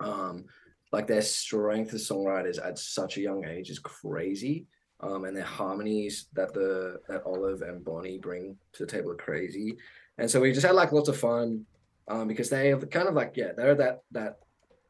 Um, 0.00 0.44
like 0.92 1.06
their 1.06 1.22
strength 1.22 1.94
as 1.94 2.08
songwriters 2.08 2.64
at 2.64 2.78
such 2.78 3.16
a 3.16 3.22
young 3.22 3.44
age 3.44 3.70
is 3.70 3.78
crazy. 3.78 4.66
Um, 5.00 5.24
and 5.24 5.36
their 5.36 5.44
harmonies 5.44 6.26
that 6.34 6.54
the 6.54 7.00
that 7.08 7.24
Olive 7.26 7.62
and 7.62 7.84
Bonnie 7.84 8.18
bring 8.18 8.56
to 8.74 8.84
the 8.84 8.90
table 8.90 9.10
are 9.10 9.16
crazy. 9.16 9.76
And 10.18 10.30
so 10.30 10.40
we 10.40 10.52
just 10.52 10.66
had 10.66 10.76
like 10.76 10.92
lots 10.92 11.08
of 11.08 11.16
fun 11.16 11.66
um, 12.08 12.28
because 12.28 12.48
they 12.48 12.68
have 12.68 12.88
kind 12.90 13.08
of 13.08 13.14
like 13.14 13.32
yeah 13.34 13.52
they're 13.56 13.72
at 13.72 13.78
that 13.78 14.02
that 14.12 14.38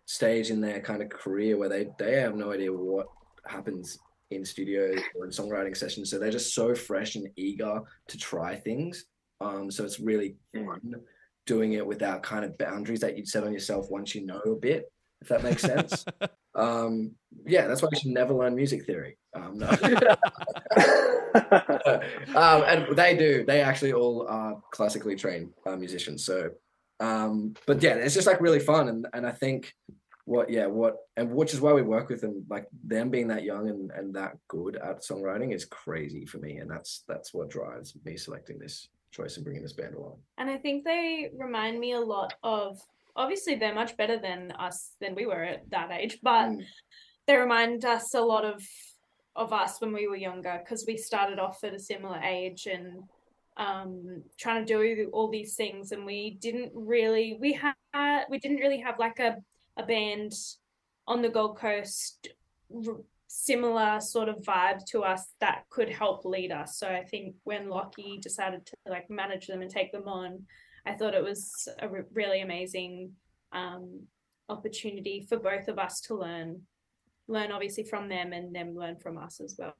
stage 0.06 0.50
in 0.50 0.60
their 0.60 0.80
kind 0.80 1.02
of 1.02 1.08
career 1.08 1.56
where 1.56 1.68
they 1.68 1.88
they 1.98 2.20
have 2.20 2.34
no 2.34 2.52
idea 2.52 2.72
what 2.72 3.06
happens 3.46 3.98
in 4.30 4.44
studio 4.44 4.94
or 5.16 5.24
in 5.24 5.30
songwriting 5.30 5.76
sessions 5.76 6.10
so 6.10 6.18
they're 6.18 6.30
just 6.30 6.54
so 6.54 6.74
fresh 6.74 7.14
and 7.14 7.28
eager 7.36 7.80
to 8.08 8.18
try 8.18 8.54
things 8.54 9.06
um 9.44 9.70
so 9.70 9.84
it's 9.84 10.00
really 10.00 10.36
fun 10.54 10.94
doing 11.46 11.74
it 11.74 11.86
without 11.86 12.22
kind 12.22 12.44
of 12.44 12.56
boundaries 12.58 13.00
that 13.00 13.16
you'd 13.16 13.28
set 13.28 13.44
on 13.44 13.52
yourself 13.52 13.90
once 13.90 14.14
you 14.14 14.24
know 14.24 14.40
a 14.40 14.54
bit 14.54 14.90
if 15.20 15.28
that 15.28 15.42
makes 15.42 15.62
sense 15.62 16.04
um 16.54 17.12
yeah 17.46 17.66
that's 17.66 17.82
why 17.82 17.88
you 17.92 17.98
should 17.98 18.10
never 18.10 18.34
learn 18.34 18.54
music 18.54 18.84
theory 18.84 19.16
um 19.34 19.58
no. 19.58 19.68
um, 21.34 22.62
and 22.62 22.96
they 22.96 23.16
do. 23.16 23.44
They 23.44 23.60
actually 23.60 23.92
all 23.92 24.26
are 24.28 24.62
classically 24.70 25.16
trained 25.16 25.50
uh, 25.66 25.76
musicians. 25.76 26.24
So, 26.24 26.50
um, 27.00 27.54
but 27.66 27.82
yeah, 27.82 27.94
it's 27.94 28.14
just 28.14 28.26
like 28.26 28.40
really 28.40 28.60
fun, 28.60 28.88
and 28.88 29.06
and 29.12 29.26
I 29.26 29.32
think 29.32 29.74
what 30.26 30.48
yeah 30.48 30.66
what 30.66 30.96
and 31.16 31.30
which 31.34 31.52
is 31.52 31.60
why 31.60 31.72
we 31.72 31.82
work 31.82 32.08
with 32.08 32.20
them. 32.20 32.44
Like 32.48 32.68
them 32.84 33.10
being 33.10 33.28
that 33.28 33.42
young 33.42 33.68
and 33.68 33.90
and 33.90 34.14
that 34.14 34.36
good 34.46 34.76
at 34.76 35.02
songwriting 35.02 35.52
is 35.52 35.64
crazy 35.64 36.24
for 36.24 36.38
me, 36.38 36.58
and 36.58 36.70
that's 36.70 37.02
that's 37.08 37.34
what 37.34 37.50
drives 37.50 37.94
me 38.04 38.16
selecting 38.16 38.60
this 38.60 38.88
choice 39.14 39.36
and 39.36 39.44
bringing 39.44 39.62
this 39.62 39.72
band 39.72 39.94
along. 39.94 40.16
And 40.38 40.50
I 40.50 40.58
think 40.58 40.84
they 40.84 41.30
remind 41.36 41.78
me 41.78 41.92
a 41.92 42.00
lot 42.00 42.34
of 42.42 42.80
obviously 43.16 43.54
they're 43.54 43.74
much 43.74 43.96
better 43.96 44.18
than 44.18 44.50
us 44.52 44.96
than 45.00 45.14
we 45.14 45.24
were 45.26 45.44
at 45.44 45.70
that 45.70 45.90
age, 45.92 46.18
but 46.22 46.48
Mm. 46.50 46.64
they 47.26 47.36
remind 47.36 47.84
us 47.84 48.14
a 48.14 48.20
lot 48.20 48.44
of 48.44 48.62
of 49.36 49.52
us 49.52 49.80
when 49.80 49.92
we 49.92 50.06
were 50.06 50.16
younger 50.30 50.60
because 50.62 50.84
we 50.86 50.96
started 50.96 51.38
off 51.40 51.58
at 51.64 51.74
a 51.74 51.78
similar 51.78 52.20
age 52.22 52.66
and 52.66 53.02
um 53.56 54.22
trying 54.38 54.64
to 54.64 54.72
do 54.72 55.10
all 55.12 55.28
these 55.28 55.54
things 55.56 55.90
and 55.92 56.04
we 56.06 56.20
didn't 56.46 56.70
really 56.74 57.36
we 57.40 57.52
had 57.52 57.74
we 58.30 58.38
didn't 58.38 58.58
really 58.64 58.78
have 58.86 58.96
like 58.98 59.18
a 59.18 59.36
a 59.76 59.84
band 59.84 60.32
on 61.06 61.20
the 61.22 61.28
Gold 61.28 61.56
Coast 61.58 62.28
similar 63.36 64.00
sort 64.00 64.28
of 64.28 64.36
vibe 64.42 64.84
to 64.86 65.02
us 65.02 65.26
that 65.40 65.64
could 65.68 65.88
help 65.88 66.24
lead 66.24 66.52
us 66.52 66.78
so 66.78 66.86
I 66.88 67.02
think 67.02 67.34
when 67.42 67.68
Lockie 67.68 68.18
decided 68.22 68.64
to 68.66 68.76
like 68.88 69.10
manage 69.10 69.48
them 69.48 69.60
and 69.60 69.70
take 69.70 69.90
them 69.90 70.06
on 70.06 70.44
I 70.86 70.92
thought 70.92 71.14
it 71.14 71.24
was 71.24 71.66
a 71.80 71.88
re- 71.88 72.02
really 72.12 72.42
amazing 72.42 73.12
um 73.52 74.02
opportunity 74.48 75.26
for 75.28 75.38
both 75.38 75.66
of 75.68 75.78
us 75.78 76.00
to 76.02 76.14
learn 76.14 76.62
learn 77.26 77.50
obviously 77.50 77.82
from 77.82 78.08
them 78.08 78.32
and 78.32 78.54
them 78.54 78.76
learn 78.76 78.96
from 78.96 79.18
us 79.18 79.40
as 79.40 79.56
well 79.58 79.74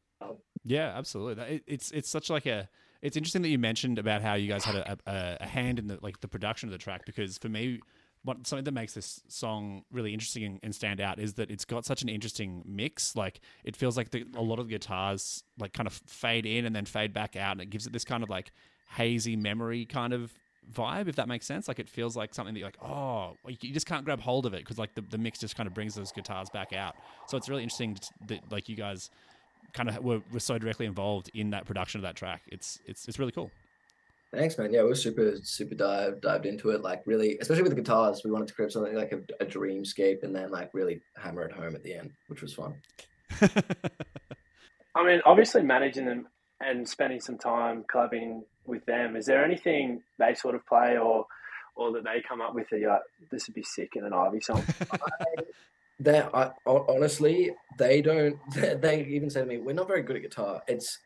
Yeah, 0.65 0.93
absolutely. 0.97 1.63
It's 1.67 1.91
it's 1.91 2.09
such 2.09 2.31
like 2.31 2.47
a. 2.47 2.69
It's 3.03 3.19
interesting 3.19 3.43
that 3.43 3.49
you 3.49 3.59
mentioned 3.59 3.99
about 3.99 4.23
how 4.23 4.33
you 4.33 4.49
guys 4.49 4.65
had 4.65 4.77
a, 4.77 4.99
a, 5.07 5.37
a 5.43 5.47
hand 5.47 5.79
in 5.79 5.87
the 5.87 5.99
like 6.01 6.21
the 6.21 6.29
production 6.29 6.69
of 6.71 6.73
the 6.73 6.79
track 6.79 7.03
because 7.05 7.37
for 7.37 7.51
me, 7.51 7.81
what 8.25 8.47
something 8.47 8.65
that 8.65 8.73
makes 8.73 8.95
this 8.95 9.23
song 9.29 9.85
really 9.93 10.13
interesting 10.13 10.45
and, 10.45 10.61
and 10.63 10.75
stand 10.75 11.01
out 11.01 11.19
is 11.19 11.35
that 11.35 11.51
it's 11.51 11.65
got 11.65 11.85
such 11.85 12.03
an 12.03 12.09
interesting 12.09 12.63
mix. 12.67 13.15
Like 13.15 13.41
it 13.65 13.77
feels 13.77 13.97
like 13.97 14.11
the, 14.11 14.25
a 14.35 14.43
lot 14.43 14.59
of 14.59 14.67
the 14.67 14.73
guitars 14.73 15.45
like 15.59 15.73
kind 15.73 15.87
of 15.87 15.93
fade 15.93 16.47
in 16.47 16.65
and 16.65 16.75
then 16.75 16.87
fade 16.87 17.13
back 17.13 17.37
out, 17.37 17.53
and 17.53 17.61
it 17.61 17.71
gives 17.71 17.87
it 17.87 17.93
this 17.93 18.05
kind 18.05 18.23
of 18.23 18.31
like 18.31 18.51
hazy 18.89 19.37
memory 19.37 19.85
kind 19.85 20.13
of 20.13 20.33
vibe, 20.73 21.09
if 21.09 21.17
that 21.17 21.29
makes 21.29 21.47
sense. 21.47 21.69
Like 21.69 21.79
it 21.79 21.89
feels 21.89 22.17
like 22.17 22.35
something 22.35 22.55
that 22.55 22.61
you're 22.61 22.69
like, 22.69 22.83
oh, 22.83 23.37
you 23.47 23.73
just 23.73 23.87
can't 23.87 24.05
grab 24.05 24.21
hold 24.21 24.47
of 24.47 24.55
it 24.55 24.61
because 24.61 24.79
like 24.79 24.95
the, 24.95 25.03
the 25.03 25.19
mix 25.19 25.39
just 25.39 25.57
kind 25.57 25.67
of 25.67 25.75
brings 25.75 25.95
those 25.95 26.11
guitars 26.11 26.49
back 26.51 26.73
out. 26.73 26.95
So 27.29 27.37
it's 27.37 27.49
really 27.49 27.63
interesting 27.63 27.99
that 28.29 28.41
like 28.51 28.69
you 28.69 28.77
guys 28.77 29.11
kind 29.75 29.89
of 29.89 29.99
were, 30.03 30.21
were 30.33 30.41
so 30.41 30.57
directly 30.59 30.87
involved 30.87 31.31
in 31.35 31.51
that 31.51 31.67
production 31.67 31.99
of 31.99 32.03
that 32.03 32.17
track. 32.17 32.43
It's 32.49 32.81
it's 32.87 33.07
it's 33.07 33.19
really 33.19 33.33
cool. 33.33 33.51
Thanks, 34.37 34.59
man. 34.59 34.73
Yeah, 34.73 34.83
we 34.83 34.89
were 34.89 34.95
super, 34.95 35.37
super 35.43 35.75
dive, 35.75 36.21
dived 36.21 36.47
into 36.47 36.71
it. 36.71 36.83
Like, 36.83 37.03
really, 37.07 37.39
especially 37.41 37.63
with 37.63 37.75
the 37.75 37.81
guitars, 37.81 38.23
we 38.25 38.31
wanted 38.31 38.49
to 38.49 38.55
create 38.55 38.73
something 38.73 38.95
like 38.95 39.13
a, 39.13 39.21
a 39.43 39.47
dreamscape 39.47 40.23
and 40.23 40.35
then, 40.35 40.51
like, 40.51 40.73
really 40.75 41.01
hammer 41.17 41.43
it 41.43 41.53
home 41.53 41.75
at 41.75 41.83
the 41.83 41.95
end, 41.95 42.13
which 42.29 42.43
was 42.43 42.55
fun. 42.55 42.75
I 44.95 45.05
mean, 45.05 45.21
obviously 45.25 45.63
managing 45.63 46.07
them 46.07 46.29
and 46.61 46.89
spending 46.89 47.21
some 47.21 47.39
time 47.39 47.85
collabing 47.93 48.43
with 48.67 48.85
them. 48.87 49.17
Is 49.17 49.27
there 49.27 49.45
anything 49.45 50.03
they 50.19 50.35
sort 50.35 50.55
of 50.55 50.67
play 50.67 50.97
or 50.99 51.27
or 51.77 51.93
that 51.93 52.05
they 52.05 52.23
come 52.27 52.41
up 52.41 52.55
with 52.55 52.69
that 52.71 52.79
you're 52.79 52.91
like, 52.91 53.03
this 53.33 53.49
would 53.49 53.55
be 53.55 53.65
sick 53.65 53.97
in 53.97 54.05
an 54.05 54.13
Ivy 54.13 54.41
song? 54.41 54.65
They, 56.01 56.23
honestly, 56.67 57.53
they 57.79 58.03
don't. 58.03 58.37
They 58.55 59.07
even 59.11 59.31
say 59.31 59.41
to 59.41 59.47
me, 59.47 59.59
"We're 59.59 59.75
not 59.75 59.87
very 59.87 60.03
good 60.03 60.17
at 60.17 60.23
guitar." 60.23 60.61
It's, 60.67 60.99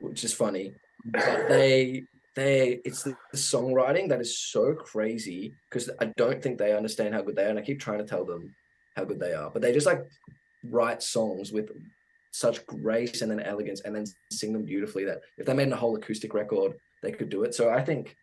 which 0.00 0.24
is 0.24 0.34
funny, 0.34 0.74
but 1.04 1.48
they, 1.48 2.02
they, 2.34 2.80
it's 2.84 3.02
the, 3.02 3.16
the 3.30 3.38
songwriting 3.38 4.08
that 4.08 4.20
is 4.20 4.38
so 4.38 4.74
crazy 4.74 5.54
because 5.68 5.90
I 6.00 6.06
don't 6.16 6.42
think 6.42 6.58
they 6.58 6.74
understand 6.74 7.14
how 7.14 7.22
good 7.22 7.36
they 7.36 7.44
are, 7.44 7.50
and 7.50 7.58
I 7.58 7.62
keep 7.62 7.80
trying 7.80 7.98
to 7.98 8.04
tell 8.04 8.24
them 8.24 8.54
how 8.96 9.04
good 9.04 9.20
they 9.20 9.34
are, 9.34 9.50
but 9.50 9.62
they 9.62 9.72
just 9.72 9.86
like 9.86 10.02
write 10.64 11.02
songs 11.02 11.52
with 11.52 11.70
such 12.32 12.64
grace 12.66 13.20
and 13.20 13.30
then 13.30 13.40
elegance, 13.40 13.82
and 13.82 13.94
then 13.94 14.04
sing 14.30 14.52
them 14.52 14.64
beautifully. 14.64 15.04
That 15.04 15.20
if 15.36 15.46
they 15.46 15.54
made 15.54 15.70
a 15.70 15.76
whole 15.76 15.96
acoustic 15.96 16.32
record, 16.32 16.74
they 17.02 17.12
could 17.12 17.28
do 17.28 17.42
it. 17.42 17.54
So 17.54 17.70
I 17.70 17.84
think 17.84 18.16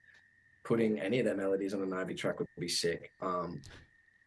putting 0.65 0.99
any 0.99 1.19
of 1.19 1.25
their 1.25 1.37
melodies 1.37 1.73
on 1.73 1.83
an 1.83 1.93
Ivy 1.93 2.15
track 2.15 2.39
would 2.39 2.47
be 2.59 2.67
sick. 2.67 3.11
Um, 3.21 3.61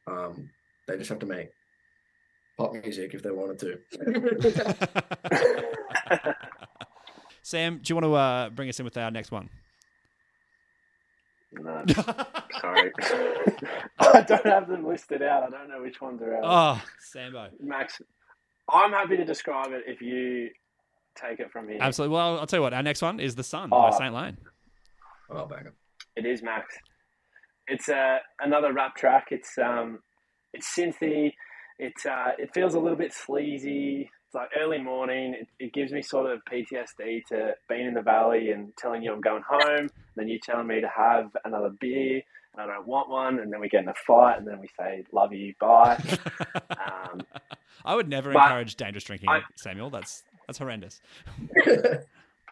um, 0.06 0.50
they 0.86 0.96
just 0.96 1.10
have 1.10 1.18
to 1.20 1.26
make 1.26 1.50
pop 2.56 2.72
music 2.72 3.14
if 3.14 3.22
they 3.22 3.30
wanted 3.30 3.58
to. 3.60 3.78
Sam, 7.42 7.80
do 7.82 7.90
you 7.90 7.96
want 7.96 8.04
to 8.04 8.14
uh, 8.14 8.50
bring 8.50 8.68
us 8.68 8.78
in 8.78 8.84
with 8.84 8.96
our 8.96 9.10
next 9.10 9.32
one? 9.32 9.48
No, 11.52 11.84
sorry. 12.60 12.92
I 13.98 14.20
don't 14.22 14.46
have 14.46 14.68
them 14.68 14.86
listed 14.86 15.22
out. 15.22 15.42
I 15.44 15.50
don't 15.50 15.68
know 15.68 15.82
which 15.82 16.00
ones 16.00 16.20
are 16.22 16.36
out. 16.36 16.42
oh, 16.44 16.82
Sambo. 17.00 17.48
Max, 17.60 18.00
I'm 18.70 18.92
happy 18.92 19.16
to 19.16 19.24
describe 19.24 19.72
it 19.72 19.82
if 19.86 20.00
you 20.00 20.50
take 21.14 21.40
it 21.40 21.50
from 21.52 21.68
here. 21.68 21.78
Absolutely. 21.80 22.14
Well, 22.14 22.38
I'll 22.38 22.46
tell 22.46 22.58
you 22.58 22.62
what. 22.62 22.72
Our 22.74 22.82
next 22.82 23.02
one 23.02 23.20
is 23.20 23.34
"The 23.34 23.44
Sun" 23.44 23.70
by 23.70 23.90
Oh. 23.92 23.98
Saint 23.98 24.14
Lane. 24.14 24.36
oh, 25.30 25.46
banger. 25.46 25.74
It 26.16 26.26
is 26.26 26.42
Max. 26.42 26.74
It's 27.68 27.88
uh, 27.88 28.18
another 28.40 28.72
rap 28.72 28.96
track. 28.96 29.28
It's 29.30 29.56
um, 29.58 30.00
it's 30.52 30.74
synthy. 30.76 31.32
It's 31.78 32.04
uh, 32.06 32.32
it 32.38 32.50
feels 32.54 32.74
a 32.74 32.78
little 32.80 32.98
bit 32.98 33.12
sleazy. 33.12 34.10
It's 34.32 34.36
like 34.36 34.48
early 34.58 34.78
morning. 34.78 35.34
It, 35.34 35.48
it 35.58 35.72
gives 35.74 35.92
me 35.92 36.00
sort 36.00 36.30
of 36.32 36.40
PTSD 36.50 37.26
to 37.26 37.52
being 37.68 37.86
in 37.88 37.92
the 37.92 38.00
valley 38.00 38.50
and 38.50 38.74
telling 38.78 39.02
you 39.02 39.12
I'm 39.12 39.20
going 39.20 39.42
home. 39.46 39.90
Then 40.16 40.26
you 40.26 40.38
telling 40.38 40.66
me 40.66 40.80
to 40.80 40.88
have 40.88 41.36
another 41.44 41.68
beer, 41.68 42.22
and 42.54 42.62
I 42.62 42.66
don't 42.66 42.86
want 42.86 43.10
one. 43.10 43.40
And 43.40 43.52
then 43.52 43.60
we 43.60 43.68
get 43.68 43.82
in 43.82 43.88
a 43.90 43.94
fight, 44.06 44.38
and 44.38 44.48
then 44.48 44.58
we 44.58 44.68
say 44.78 45.04
love 45.12 45.34
you, 45.34 45.52
bye. 45.60 46.02
Um, 46.70 47.20
I 47.84 47.94
would 47.94 48.08
never 48.08 48.32
encourage 48.32 48.76
dangerous 48.76 49.04
drinking, 49.04 49.28
I- 49.28 49.42
Samuel. 49.56 49.90
That's 49.90 50.22
that's 50.46 50.58
horrendous. 50.58 51.00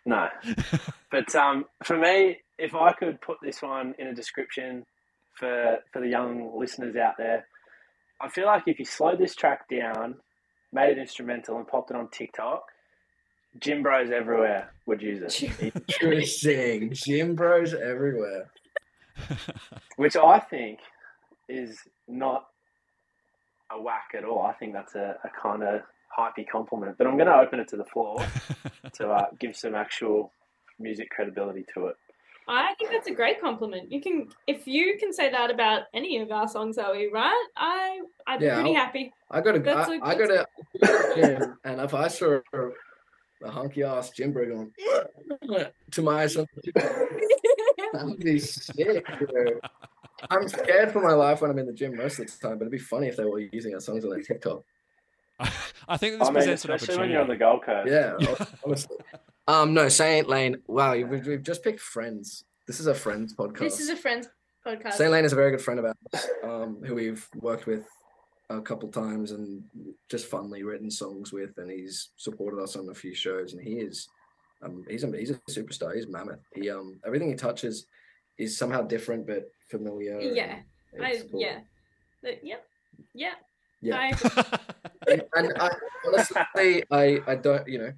No. 0.07 0.29
but 1.11 1.35
um, 1.35 1.67
for 1.85 1.97
me, 1.97 2.39
if 2.59 2.75
I 2.75 2.93
could 2.93 3.21
put 3.21 3.37
this 3.43 3.61
one 3.61 3.95
in 3.99 4.07
a 4.07 4.15
description 4.15 4.85
for 5.35 5.79
for 5.93 6.01
the 6.01 6.09
young 6.09 6.59
listeners 6.59 6.97
out 6.97 7.15
there, 7.19 7.47
I 8.21 8.29
feel 8.29 8.47
like 8.47 8.65
if 8.67 8.79
you 8.79 8.85
slow 8.85 9.17
this 9.17 9.35
track 9.35 9.69
down, 9.69 10.17
made 10.73 10.93
it 10.93 10.99
instrumental, 10.99 11.57
and 11.57 11.67
popped 11.67 11.91
it 11.91 11.97
on 11.97 12.09
TikTok, 12.09 12.65
gym 13.59 13.83
bros 13.83 14.11
everywhere 14.11 14.73
would 14.87 15.03
use 15.03 15.43
it. 15.43 15.73
Interesting. 16.03 16.91
Gym 16.93 17.35
bros 17.35 17.75
everywhere. 17.75 18.51
Which 19.97 20.17
I 20.17 20.39
think 20.39 20.79
is 21.49 21.79
not 22.09 22.47
a 23.71 23.81
whack 23.81 24.11
at 24.17 24.25
all. 24.25 24.43
I 24.43 24.53
think 24.53 24.73
that's 24.73 24.95
a, 24.95 25.17
a 25.25 25.31
kind 25.43 25.63
of 25.63 25.83
hypey 26.17 26.47
compliment. 26.51 26.97
But 26.99 27.07
I'm 27.07 27.17
going 27.17 27.29
to 27.29 27.37
open 27.37 27.61
it 27.61 27.69
to 27.69 27.77
the 27.77 27.85
floor 27.85 28.25
to 28.95 29.09
uh, 29.09 29.27
give 29.39 29.57
some 29.57 29.75
actual 29.75 30.33
music 30.79 31.11
credibility 31.11 31.65
to 31.75 31.87
it. 31.87 31.97
I 32.53 32.75
think 32.79 32.91
that's 32.91 33.07
a 33.09 33.15
great 33.15 33.41
compliment. 33.41 33.91
You 33.93 34.01
can, 34.01 34.29
if 34.47 34.67
you 34.67 34.97
can 34.99 35.13
say 35.13 35.31
that 35.31 35.51
about 35.51 35.83
any 35.95 36.19
of 36.19 36.31
our 36.31 36.49
songs, 36.49 36.79
are 36.79 36.93
we 36.93 37.09
right? 37.13 37.47
I, 37.57 38.01
I'm 38.27 38.43
Yeah, 38.43 38.55
pretty 38.57 38.71
I'll- 38.71 38.85
happy. 38.85 39.13
I 39.31 39.41
got 39.41 39.53
to. 39.53 39.59
That's 39.61 39.89
I, 39.89 39.95
a- 39.97 40.03
I 40.05 40.15
got 40.17 40.27
to 40.29 41.13
gym, 41.15 41.57
and 41.65 41.81
if 41.81 41.95
I 41.95 42.09
saw 42.09 42.41
a, 42.53 42.59
a 43.45 43.51
hunky 43.51 43.85
ass 43.85 44.11
gym 44.11 44.33
bro 44.33 44.47
going 44.47 44.73
to 45.93 46.03
my 46.03 46.27
son, 46.27 46.47
that 46.65 48.01
would 48.05 48.19
be 48.21 48.39
sick. 48.41 49.07
Bro. 49.07 49.61
I'm 50.31 50.49
scared 50.49 50.93
for 50.93 51.01
my 51.01 51.13
life 51.13 51.41
when 51.41 51.51
I'm 51.51 51.59
in 51.59 51.67
the 51.67 51.73
gym 51.73 51.97
most 51.97 52.19
of 52.19 52.27
the 52.27 52.33
time, 52.49 52.59
but 52.59 52.63
it'd 52.65 52.73
be 52.73 52.79
funny 52.79 53.07
if 53.07 53.17
they 53.17 53.25
were 53.25 53.39
using 53.41 53.73
our 53.75 53.81
songs 53.81 54.05
on 54.05 54.11
their 54.11 54.21
TikTok. 54.21 54.63
I 55.89 55.97
think 55.97 56.19
this 56.19 56.23
I 56.23 56.25
mean, 56.25 56.35
presents 56.35 56.65
an 56.67 56.73
especially 56.73 56.95
opportunity. 56.95 57.01
when 57.01 57.11
you're 57.11 57.23
on 57.23 57.29
the 57.29 57.37
Gold 57.37 57.65
Coast. 57.65 57.89
Yeah, 57.91 58.37
honestly. 58.65 58.97
Um, 59.51 59.75
no, 59.75 59.89
Saint 59.89 60.29
Lane. 60.29 60.63
Wow, 60.69 60.95
we've, 60.95 61.27
we've 61.27 61.43
just 61.43 61.65
picked 61.65 61.81
friends. 61.81 62.45
This 62.69 62.79
is 62.79 62.87
a 62.87 62.95
friends 62.95 63.35
podcast. 63.35 63.59
This 63.59 63.81
is 63.81 63.89
a 63.89 63.97
friends 63.97 64.29
podcast. 64.65 64.93
Saint 64.93 65.11
Lane 65.11 65.25
is 65.25 65.33
a 65.33 65.37
very 65.37 65.51
good 65.51 65.61
friend 65.61 65.81
of 65.81 65.87
ours, 65.87 66.29
um, 66.45 66.81
who 66.87 66.95
we've 66.95 67.27
worked 67.35 67.67
with 67.67 67.85
a 68.49 68.61
couple 68.61 68.89
times 68.91 69.33
and 69.33 69.65
just 70.09 70.27
funnily 70.27 70.63
written 70.63 70.89
songs 70.89 71.33
with, 71.33 71.59
and 71.59 71.69
he's 71.69 72.11
supported 72.17 72.63
us 72.63 72.77
on 72.77 72.89
a 72.91 72.95
few 72.95 73.13
shows. 73.13 73.53
And 73.53 73.61
he 73.61 73.73
is, 73.81 74.09
um, 74.63 74.85
he's 74.89 75.03
a 75.03 75.09
he's 75.09 75.31
a 75.31 75.41
superstar. 75.51 75.97
He's 75.97 76.07
mammoth. 76.07 76.47
He 76.55 76.71
um 76.71 77.01
everything 77.05 77.31
he 77.31 77.35
touches 77.35 77.87
is 78.39 78.57
somehow 78.57 78.83
different 78.83 79.27
but 79.27 79.51
familiar. 79.69 80.21
Yeah, 80.21 80.61
I, 81.03 81.11
it's 81.11 81.29
cool. 81.29 81.41
yeah, 81.41 81.59
But, 82.23 82.39
yep, 82.45 82.65
yeah. 83.15 83.35
yeah. 83.83 83.97
I, 84.23 85.11
and, 85.11 85.23
and 85.35 85.53
I, 85.59 85.71
honestly, 86.07 86.85
I 86.93 87.21
I 87.27 87.35
don't 87.35 87.67
you 87.67 87.79
know, 87.81 87.93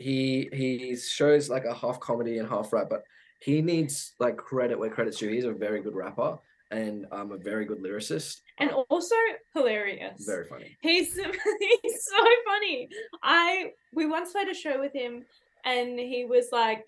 he 0.00 0.48
he 0.52 0.96
shows 0.96 1.48
like 1.48 1.64
a 1.64 1.74
half 1.74 2.00
comedy 2.00 2.38
and 2.38 2.48
half 2.48 2.72
rap, 2.72 2.88
but 2.90 3.02
he 3.40 3.60
needs 3.62 4.14
like 4.18 4.36
credit 4.36 4.78
where 4.78 4.90
credit's 4.90 5.18
due. 5.18 5.28
He's 5.28 5.44
a 5.44 5.52
very 5.52 5.82
good 5.82 5.94
rapper 5.94 6.38
and 6.70 7.06
um 7.10 7.32
a 7.32 7.36
very 7.36 7.64
good 7.64 7.78
lyricist. 7.82 8.40
and 8.58 8.70
also 8.88 9.14
hilarious. 9.54 10.24
Very 10.24 10.46
funny. 10.46 10.76
He's 10.80 11.14
he's 11.82 12.04
so 12.04 12.24
funny. 12.46 12.88
I 13.22 13.72
we 13.92 14.06
once 14.06 14.32
played 14.32 14.48
a 14.48 14.54
show 14.54 14.80
with 14.80 14.92
him, 14.92 15.24
and 15.64 15.98
he 15.98 16.24
was 16.24 16.48
like 16.52 16.86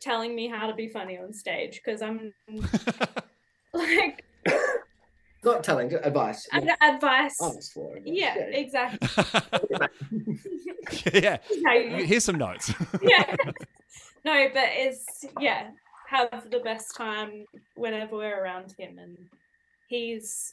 telling 0.00 0.34
me 0.34 0.48
how 0.48 0.66
to 0.68 0.74
be 0.74 0.88
funny 0.88 1.18
on 1.18 1.32
stage 1.32 1.80
because 1.84 2.00
I'm 2.02 2.32
like 3.74 4.24
Not 5.48 5.64
telling, 5.64 5.92
advice. 5.94 6.46
ad- 6.52 6.76
advice. 6.82 7.36
Ask 7.42 7.72
for 7.72 7.96
advice. 7.96 8.12
Yeah, 8.14 8.34
exactly. 8.36 9.08
yeah. 11.14 11.38
Here's 12.04 12.24
some 12.24 12.36
notes. 12.36 12.72
yeah. 13.02 13.34
No, 14.24 14.48
but 14.52 14.68
it's 14.72 15.24
yeah, 15.40 15.70
have 16.08 16.50
the 16.50 16.60
best 16.60 16.94
time 16.96 17.44
whenever 17.76 18.16
we're 18.16 18.42
around 18.42 18.74
him, 18.78 18.98
and 18.98 19.16
he's 19.88 20.52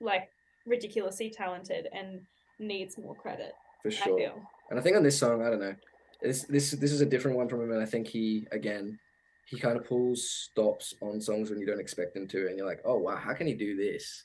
like 0.00 0.28
ridiculously 0.66 1.30
talented 1.30 1.88
and 1.92 2.20
needs 2.58 2.96
more 2.98 3.14
credit. 3.14 3.52
for 3.82 3.88
I 3.88 3.90
sure. 3.90 4.18
feel. 4.18 4.34
And 4.70 4.78
I 4.78 4.82
think 4.82 4.96
on 4.96 5.02
this 5.02 5.18
song, 5.18 5.42
I 5.42 5.50
don't 5.50 5.60
know, 5.60 5.74
this 6.22 6.44
this 6.44 6.70
this 6.72 6.92
is 6.92 7.00
a 7.00 7.06
different 7.06 7.36
one 7.36 7.48
from 7.48 7.62
him, 7.62 7.72
and 7.72 7.82
I 7.82 7.86
think 7.86 8.06
he 8.06 8.46
again, 8.52 8.98
he 9.50 9.58
kind 9.58 9.76
of 9.76 9.84
pulls 9.84 10.30
stops 10.30 10.94
on 11.02 11.20
songs 11.20 11.50
when 11.50 11.58
you 11.58 11.66
don't 11.66 11.80
expect 11.80 12.16
him 12.16 12.28
to, 12.28 12.46
and 12.46 12.56
you're 12.56 12.66
like, 12.66 12.80
oh 12.84 12.98
wow, 12.98 13.16
how 13.16 13.34
can 13.34 13.46
he 13.46 13.54
do 13.54 13.76
this 13.76 14.24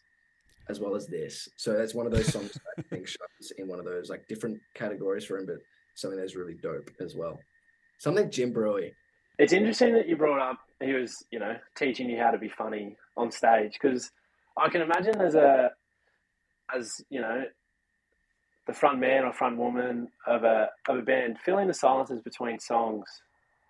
as 0.70 0.80
well 0.80 0.96
as 0.96 1.08
this? 1.08 1.50
So 1.58 1.74
that's 1.74 1.96
one 1.96 2.06
of 2.06 2.12
those 2.12 2.32
songs 2.32 2.52
that 2.52 2.62
I 2.78 2.82
think 2.84 3.08
shines 3.08 3.52
in 3.58 3.68
one 3.68 3.80
of 3.80 3.86
those 3.86 4.10
like 4.10 4.28
different 4.28 4.60
categories 4.76 5.26
for 5.26 5.38
him, 5.38 5.48
but 5.48 5.58
something 5.96 6.20
that's 6.20 6.36
really 6.36 6.56
dope 6.62 6.92
as 7.02 7.16
well. 7.16 7.40
Something 8.00 8.30
Jim 8.30 8.54
Brewy. 8.54 8.92
It's 9.40 9.52
interesting 9.52 9.94
that 9.94 10.08
you 10.08 10.16
brought 10.16 10.40
up 10.40 10.60
he 10.84 10.94
was, 10.94 11.26
you 11.32 11.40
know, 11.40 11.56
teaching 11.76 12.10
you 12.10 12.20
how 12.20 12.32
to 12.32 12.38
be 12.38 12.50
funny 12.50 12.96
on 13.18 13.32
stage 13.32 13.78
because 13.82 14.12
I 14.58 14.70
can 14.70 14.82
imagine 14.82 15.20
as 15.22 15.36
a, 15.36 15.72
as 16.76 17.02
you 17.10 17.22
know, 17.22 17.46
the 18.68 18.74
front 18.74 19.00
man 19.00 19.24
or 19.24 19.32
front 19.32 19.58
woman 19.58 20.10
of 20.28 20.44
a 20.44 20.70
of 20.90 20.98
a 20.98 21.02
band, 21.02 21.38
filling 21.44 21.68
the 21.68 21.74
silences 21.74 22.22
between 22.22 22.60
songs 22.60 23.06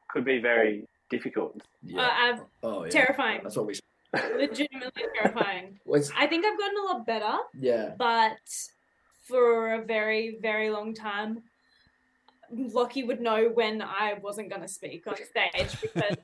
could 0.10 0.26
be 0.26 0.40
very 0.40 0.88
difficult. 1.10 1.62
Yeah. 1.84 2.02
Uh, 2.02 2.38
oh 2.64 2.84
yeah. 2.86 2.90
terrifying. 2.90 3.42
That's 3.44 3.56
what 3.56 3.68
we. 3.68 3.76
legitimately 4.38 5.04
terrifying. 5.20 5.80
Was 5.86 6.12
I 6.18 6.28
think 6.28 6.46
I've 6.46 6.58
gotten 6.58 6.78
a 6.78 6.94
lot 6.94 7.06
better, 7.06 7.38
yeah. 7.60 7.92
but 7.98 8.38
for 9.24 9.74
a 9.74 9.84
very, 9.84 10.38
very 10.42 10.70
long 10.70 10.94
time, 10.94 11.42
Lockie 12.52 13.04
would 13.04 13.22
know 13.22 13.50
when 13.54 13.82
I 13.82 14.16
wasn't 14.22 14.50
going 14.50 14.62
to 14.62 14.68
speak 14.68 15.08
on 15.08 15.16
stage 15.16 15.82
because 15.82 16.16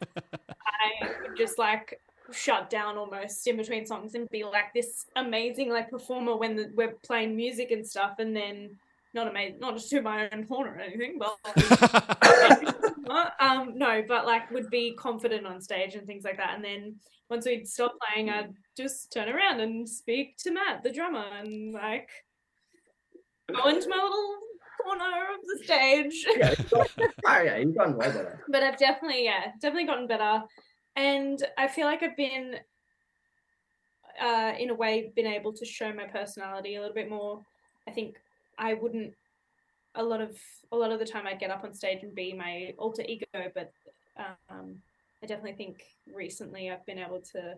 I 0.66 1.10
would 1.22 1.38
just 1.38 1.58
like 1.58 2.00
shut 2.32 2.70
down 2.70 2.98
almost 2.98 3.46
in 3.48 3.58
between 3.58 3.86
songs 3.86 4.16
and 4.16 4.30
be 4.30 4.44
like 4.44 4.74
this 4.74 5.06
amazing 5.18 5.70
like 5.70 5.90
performer 5.90 6.38
when 6.38 6.56
the, 6.56 6.72
we're 6.76 6.96
playing 7.04 7.36
music 7.36 7.72
and 7.72 7.86
stuff, 7.86 8.16
and 8.20 8.36
then 8.36 8.78
not 9.13 9.27
amazing, 9.27 9.60
not 9.60 9.75
just 9.75 9.89
to 9.89 10.01
my 10.01 10.30
own 10.32 10.44
horn 10.44 10.70
or 10.70 10.80
anything, 10.80 11.20
but 11.20 11.36
um, 13.39 13.74
no, 13.77 14.03
but 14.08 14.25
like 14.25 14.50
would 14.51 14.70
be 14.70 14.94
confident 14.94 15.46
on 15.46 15.62
stage 15.62 15.96
and 15.96 16.08
things 16.08 16.24
like 16.24 16.38
that. 16.38 16.56
And 16.56 16.63
then 16.63 16.96
once 17.30 17.46
we'd 17.46 17.68
stop 17.68 17.96
playing, 18.10 18.30
I'd 18.30 18.53
just 18.77 19.12
turn 19.12 19.30
around 19.30 19.60
and 19.60 19.88
speak 19.88 20.38
to 20.39 20.51
Matt, 20.51 20.84
the 20.84 20.91
drummer, 20.91 21.25
and 21.39 21.74
like 21.74 22.10
go 23.51 23.68
into 23.68 23.89
my 23.89 23.98
little 23.98 24.38
corner 24.84 25.34
of 25.34 25.39
the 25.46 25.63
stage. 25.63 26.25
Yeah, 26.38 26.53
you've 26.58 26.70
got- 26.70 26.89
oh 27.00 27.41
yeah, 27.41 27.58
you've 27.58 27.75
gotten 27.75 27.98
way 27.98 28.08
better. 28.08 28.44
but 28.48 28.63
I've 28.63 28.77
definitely, 28.77 29.25
yeah, 29.25 29.51
definitely 29.60 29.88
gotten 29.88 30.08
better. 30.08 30.44
And 30.96 31.41
I 31.58 31.68
feel 31.68 31.86
like 31.86 32.03
I've 32.03 32.18
been, 32.18 32.56
uh, 34.22 34.53
in 34.60 34.70
a 34.70 34.74
way, 34.74 35.12
been 35.15 35.27
able 35.27 35.53
to 35.53 35.65
show 35.65 35.94
my 35.94 36.06
personality 36.06 36.75
a 36.75 36.80
little 36.82 36.94
bit 36.96 37.10
more. 37.10 37.41
I 37.88 37.91
think 37.91 38.18
I 38.62 38.75
wouldn't 38.75 39.13
a 39.96 40.03
lot 40.03 40.22
of 40.22 40.38
a 40.72 40.77
lot 40.77 40.91
of 40.91 41.00
the 41.00 41.06
time 41.06 41.25
I'd 41.27 41.39
get 41.39 41.50
up 41.51 41.63
on 41.65 41.74
stage 41.74 42.03
and 42.03 42.15
be 42.15 42.32
my 42.34 42.74
alter 42.77 43.03
ego, 43.06 43.25
but 43.53 43.72
um, 44.50 44.77
I 45.22 45.25
definitely 45.25 45.58
think 45.58 45.82
recently 46.15 46.70
I've 46.72 46.86
been 46.86 47.00
able 47.00 47.22
to, 47.34 47.56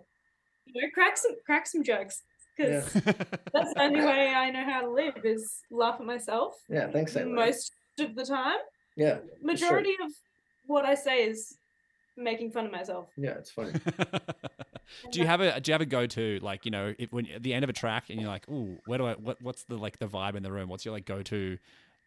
you 0.65 0.81
know, 0.81 0.87
crack 0.93 1.17
some 1.17 1.35
crack 1.45 1.67
some 1.67 1.83
jokes 1.83 2.23
because 2.57 2.85
that's 2.93 3.73
the 3.73 3.81
only 3.81 3.99
way 4.01 4.29
I 4.33 4.49
know 4.49 4.63
how 4.63 4.81
to 4.81 4.89
live 4.89 5.17
is 5.23 5.51
laugh 5.69 5.97
at 5.99 6.05
myself 6.05 6.53
Yeah, 6.69 6.87
thanks, 6.89 7.13
Sailor. 7.13 7.33
most 7.33 7.71
of 7.99 8.15
the 8.15 8.25
time. 8.25 8.57
Yeah, 8.95 9.17
Majority 9.41 9.95
of 10.03 10.11
what 10.67 10.85
I 10.85 10.93
say 10.95 11.25
is 11.27 11.57
making 12.15 12.51
fun 12.51 12.65
of 12.67 12.71
myself. 12.71 13.09
yeah, 13.17 13.31
it's 13.31 13.51
funny. 13.51 13.73
do 15.11 15.19
you 15.19 15.25
have 15.25 15.41
a 15.41 15.59
do 15.59 15.71
you 15.71 15.73
have 15.73 15.81
a 15.81 15.85
go 15.85 16.05
to 16.05 16.39
like 16.41 16.65
you 16.65 16.71
know 16.71 16.93
if, 16.97 17.11
when 17.11 17.27
at 17.27 17.43
the 17.43 17.53
end 17.53 17.63
of 17.63 17.69
a 17.69 17.73
track 17.73 18.09
and 18.09 18.19
you're 18.19 18.29
like 18.29 18.47
ooh 18.49 18.77
where 18.85 18.97
do 18.97 19.05
I 19.05 19.13
what 19.13 19.41
what's 19.41 19.63
the 19.65 19.77
like 19.77 19.99
the 19.99 20.07
vibe 20.07 20.35
in 20.35 20.43
the 20.43 20.51
room 20.51 20.69
what's 20.69 20.85
your 20.85 20.93
like 20.93 21.05
go 21.05 21.21
to 21.23 21.57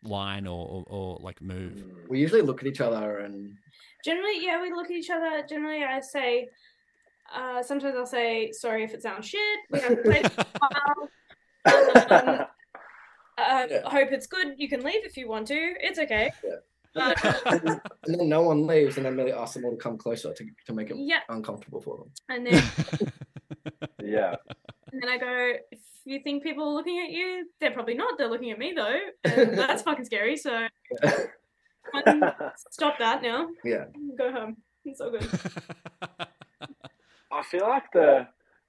line 0.02 0.46
or, 0.46 0.66
or 0.66 0.84
or 0.86 1.18
like 1.20 1.40
move 1.40 1.82
We 2.08 2.20
usually 2.20 2.42
look 2.42 2.60
at 2.62 2.66
each 2.68 2.80
other 2.80 3.18
and 3.18 3.56
Generally, 4.06 4.38
yeah, 4.44 4.62
we 4.62 4.70
look 4.70 4.84
at 4.84 4.92
each 4.92 5.10
other. 5.10 5.42
Generally, 5.48 5.82
I 5.82 5.98
say, 5.98 6.48
uh, 7.34 7.60
sometimes 7.60 7.96
I'll 7.96 8.06
say, 8.06 8.52
sorry 8.52 8.84
if 8.84 8.94
it 8.94 9.02
sounds 9.02 9.26
shit. 9.26 9.58
We 9.68 9.80
have 9.80 9.88
to 9.96 9.96
play 9.96 10.22
this 10.22 10.32
while. 10.60 11.10
Um, 11.64 12.46
uh, 13.36 13.66
Yeah. 13.68 13.90
Hope 13.90 14.12
it's 14.12 14.28
good. 14.28 14.54
You 14.58 14.68
can 14.68 14.82
leave 14.84 15.04
if 15.04 15.16
you 15.16 15.28
want 15.28 15.48
to. 15.48 15.74
It's 15.80 15.98
okay. 15.98 16.30
Uh, 16.44 16.56
and 16.96 17.80
then 18.06 18.28
no 18.28 18.42
one 18.42 18.66
leaves, 18.66 18.96
and 18.96 19.06
then 19.06 19.16
we 19.16 19.32
ask 19.32 19.54
them 19.54 19.64
all 19.64 19.72
to 19.72 19.76
come 19.76 19.98
closer 19.98 20.32
to, 20.32 20.46
to 20.66 20.72
make 20.72 20.90
it 20.90 20.96
yeah, 20.98 21.20
uncomfortable 21.28 21.80
for 21.80 21.98
them. 21.98 22.10
and 22.28 22.46
then 22.46 22.62
Yeah. 24.02 24.36
and 24.92 25.02
then 25.02 25.08
I 25.08 25.18
go, 25.18 25.52
if 25.70 25.80
you 26.04 26.20
think 26.22 26.42
people 26.42 26.68
are 26.68 26.74
looking 26.74 27.00
at 27.04 27.10
you, 27.10 27.48
they're 27.60 27.72
probably 27.72 27.94
not. 27.94 28.16
They're 28.18 28.28
looking 28.30 28.50
at 28.52 28.58
me 28.58 28.72
though, 28.74 28.98
and 29.24 29.58
that's 29.58 29.82
fucking 29.82 30.04
scary. 30.04 30.36
So 30.36 30.66
stop 32.70 32.98
that 32.98 33.22
now. 33.22 33.48
Yeah, 33.64 33.84
Go 34.16 34.32
home. 34.32 34.56
It's 34.84 35.00
all 35.00 35.10
good. 35.10 35.28
I 37.32 37.42
feel 37.42 37.62
like 37.68 37.90
the 37.92 38.28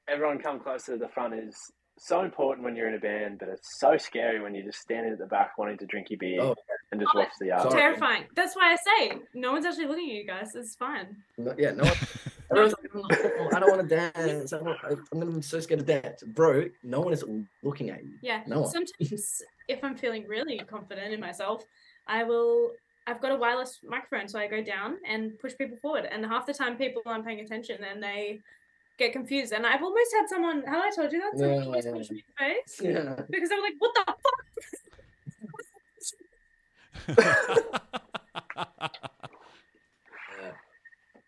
everyone 0.10 0.40
come 0.40 0.60
closer 0.60 0.94
to 0.94 0.98
the 0.98 1.08
front 1.10 1.36
is 1.36 1.72
so 1.98 2.22
important 2.24 2.64
when 2.64 2.76
you're 2.76 2.88
in 2.88 2.94
a 2.96 3.00
band, 3.00 3.40
but 3.40 3.50
it's 3.50 3.80
so 3.80 3.98
scary 3.98 4.40
when 4.40 4.54
you're 4.56 4.66
just 4.66 4.80
standing 4.80 5.12
at 5.14 5.20
the 5.20 5.26
back 5.26 5.58
wanting 5.58 5.78
to 5.80 5.86
drink 5.86 6.10
your 6.10 6.20
beer 6.20 6.42
Oh. 6.42 6.56
and 6.92 7.02
just 7.02 7.12
Oh, 7.16 7.20
watch 7.20 7.32
the 7.40 7.52
art. 7.52 7.72
Terrifying. 7.72 8.26
That's 8.36 8.56
why 8.56 8.74
I 8.74 8.76
say 9.10 9.20
no 9.34 9.52
one's 9.52 9.66
actually 9.66 9.86
looking 9.88 10.10
at 10.10 10.16
you 10.16 10.26
guys. 10.28 10.56
It's 10.56 10.76
fine. 10.76 11.16
no, 11.38 11.54
yeah, 11.58 11.72
no. 11.72 11.84
One, 11.84 11.94
everyone's 12.52 12.74
like, 12.94 13.34
"Oh, 13.40 13.50
I 13.56 13.60
don't 13.60 13.70
want 13.78 13.90
to 13.90 13.96
dance. 13.96 14.54
I 14.54 14.58
don't, 14.60 14.78
I, 14.84 14.94
I'm 15.12 15.42
so 15.42 15.60
scared 15.60 15.80
to 15.80 15.86
dance, 16.02 16.24
bro. 16.24 16.66
No 16.84 17.00
one 17.02 17.14
is 17.14 17.24
looking 17.64 17.90
at 17.90 18.04
you. 18.04 18.12
Yeah. 18.22 18.44
No 18.48 18.62
one. 18.62 18.70
Sometimes 18.72 19.42
if 19.68 19.84
I'm 19.84 19.96
feeling 19.98 20.26
really 20.28 20.60
confident 20.70 21.14
in 21.14 21.20
myself, 21.20 21.64
I 22.08 22.24
will 22.24 22.72
I've 23.06 23.22
got 23.22 23.32
a 23.32 23.36
wireless 23.38 23.80
microphone, 23.84 24.28
so 24.28 24.38
I 24.38 24.48
go 24.48 24.62
down 24.62 24.98
and 25.08 25.38
push 25.40 25.54
people 25.58 25.78
forward. 25.82 26.08
And 26.12 26.26
half 26.26 26.46
the 26.46 26.54
time 26.54 26.76
people 26.78 27.02
aren't 27.06 27.26
paying 27.26 27.40
attention 27.40 27.78
and 27.84 28.04
they 28.04 28.40
get 28.98 29.14
confused. 29.14 29.54
And 29.54 29.66
I've 29.66 29.84
almost 29.84 30.12
had 30.14 30.28
someone 30.30 30.64
have 30.64 30.84
I 30.84 30.90
told 30.96 31.12
you 31.12 31.20
that? 31.22 31.38
Someone 31.38 31.58
Yeah, 31.60 31.66
almost 31.66 31.86
yeah. 31.86 31.92
punched 31.94 32.12
me 32.12 32.18
in 32.18 32.24
the 32.28 32.34
face. 32.56 32.82
Yeah, 32.82 33.24
Because 33.30 33.50
they 33.50 33.56
were 33.56 33.62
like, 33.62 33.74
What 33.80 33.94
the 33.96 34.06
fuck? 34.08 34.18
yeah. 40.40 40.52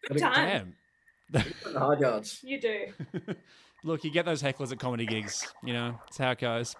Good 0.07 0.17
time. 0.19 0.73
damn 1.31 1.43
The 1.73 1.79
hard 1.79 1.99
yards. 1.99 2.39
You 2.43 2.59
do. 2.59 2.85
look 3.83 4.03
you 4.03 4.11
get 4.11 4.25
those 4.25 4.43
hecklers 4.43 4.73
at 4.73 4.79
comedy 4.79 5.05
gigs 5.05 5.47
you 5.63 5.71
know 5.71 5.97
it's 6.09 6.17
how 6.17 6.31
it 6.31 6.39
goes 6.39 6.75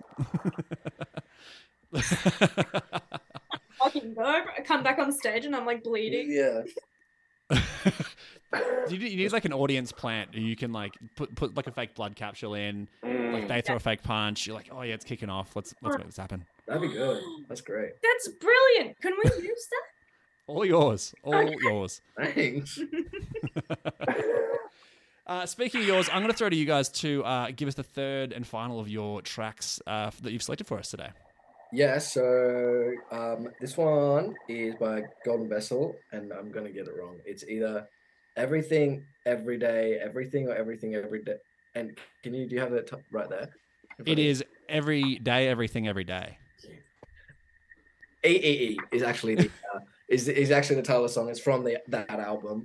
Fucking 3.79 4.13
go. 4.13 4.23
I 4.25 4.61
come 4.65 4.83
back 4.83 4.99
on 4.99 5.09
stage 5.13 5.45
and 5.45 5.55
I'm 5.55 5.65
like 5.65 5.81
bleeding. 5.83 6.29
Yeah. 6.29 6.63
You, 7.51 8.97
need, 8.97 9.11
you 9.11 9.17
need 9.17 9.31
like 9.31 9.45
an 9.45 9.53
audience 9.53 9.91
plant 9.91 10.33
you 10.33 10.55
can 10.55 10.71
like 10.71 10.93
put 11.15 11.33
put 11.35 11.55
like 11.55 11.67
a 11.67 11.71
fake 11.71 11.95
blood 11.95 12.15
capsule 12.15 12.53
in 12.55 12.87
Mm. 13.03 13.33
like 13.33 13.47
they 13.47 13.61
throw 13.61 13.75
a 13.75 13.79
fake 13.79 14.03
punch 14.03 14.45
you're 14.47 14.55
like 14.55 14.69
oh 14.71 14.81
yeah 14.81 14.93
it's 14.93 15.05
kicking 15.05 15.29
off 15.29 15.55
let's 15.55 15.73
let's 15.81 15.97
make 15.97 16.07
this 16.07 16.17
happen 16.17 16.45
That'd 16.67 16.83
be 16.83 16.89
good. 16.89 17.19
That's 17.47 17.61
great. 17.61 17.93
That's 18.03 18.27
brilliant. 18.27 19.01
Can 19.01 19.13
we 19.23 19.31
use 19.47 19.67
that? 19.71 19.83
all 20.45 20.63
yours 20.65 21.13
all 21.23 21.49
yours 21.61 22.01
Thanks. 22.17 22.79
Uh, 25.27 25.45
speaking 25.45 25.81
of 25.81 25.85
yours, 25.85 26.09
I'm 26.11 26.23
going 26.23 26.31
to 26.31 26.35
throw 26.35 26.49
to 26.49 26.55
you 26.55 26.65
guys 26.65 26.89
to 26.89 27.23
uh, 27.23 27.51
give 27.55 27.67
us 27.67 27.75
the 27.75 27.83
third 27.83 28.33
and 28.33 28.47
final 28.47 28.79
of 28.79 28.89
your 28.89 29.21
tracks 29.21 29.79
uh, 29.85 30.09
that 30.23 30.31
you've 30.33 30.41
selected 30.41 30.65
for 30.65 30.79
us 30.79 30.89
today. 30.89 31.09
Yeah, 31.71 31.99
so 31.99 32.93
um, 33.11 33.49
this 33.59 33.77
one 33.77 34.35
is 34.47 34.73
by 34.75 35.03
Golden 35.23 35.47
Vessel, 35.47 35.95
and 36.11 36.31
I'm 36.33 36.51
gonna 36.51 36.71
get 36.71 36.87
it 36.87 36.93
wrong. 36.99 37.17
It's 37.25 37.43
either 37.43 37.87
everything 38.35 39.05
every 39.25 39.59
day, 39.59 39.99
everything 40.03 40.47
or 40.47 40.55
everything 40.55 40.95
every 40.95 41.23
day. 41.23 41.35
And 41.75 41.97
can 42.23 42.33
you 42.33 42.47
do 42.47 42.55
you 42.55 42.61
have 42.61 42.73
it 42.73 42.87
t- 42.87 42.97
right 43.11 43.29
there? 43.29 43.49
It 44.05 44.17
is 44.17 44.43
every 44.67 45.19
day, 45.19 45.47
everything, 45.47 45.87
every 45.87 46.05
day. 46.05 46.37
EEE 48.23 48.77
is 48.91 49.03
actually 49.03 49.35
the 49.35 49.45
uh, 49.75 49.79
is 50.09 50.27
is 50.27 50.51
actually 50.51 50.77
the 50.77 50.81
title 50.81 51.05
of 51.05 51.09
the 51.09 51.13
song. 51.13 51.29
It's 51.29 51.39
from 51.39 51.63
the 51.63 51.79
that 51.87 52.09
album. 52.09 52.63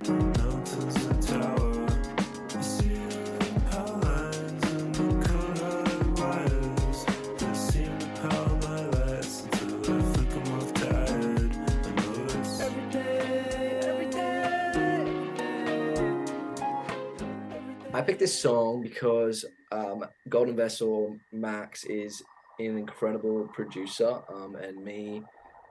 Picked 18.05 18.19
this 18.19 18.39
song 18.39 18.83
because 18.83 19.45
um, 19.71 20.05
Golden 20.29 20.55
Vessel 20.55 21.17
Max 21.31 21.85
is 21.85 22.21
an 22.59 22.77
incredible 22.77 23.49
producer, 23.51 24.21
um, 24.29 24.55
and 24.55 24.83
me 24.83 25.23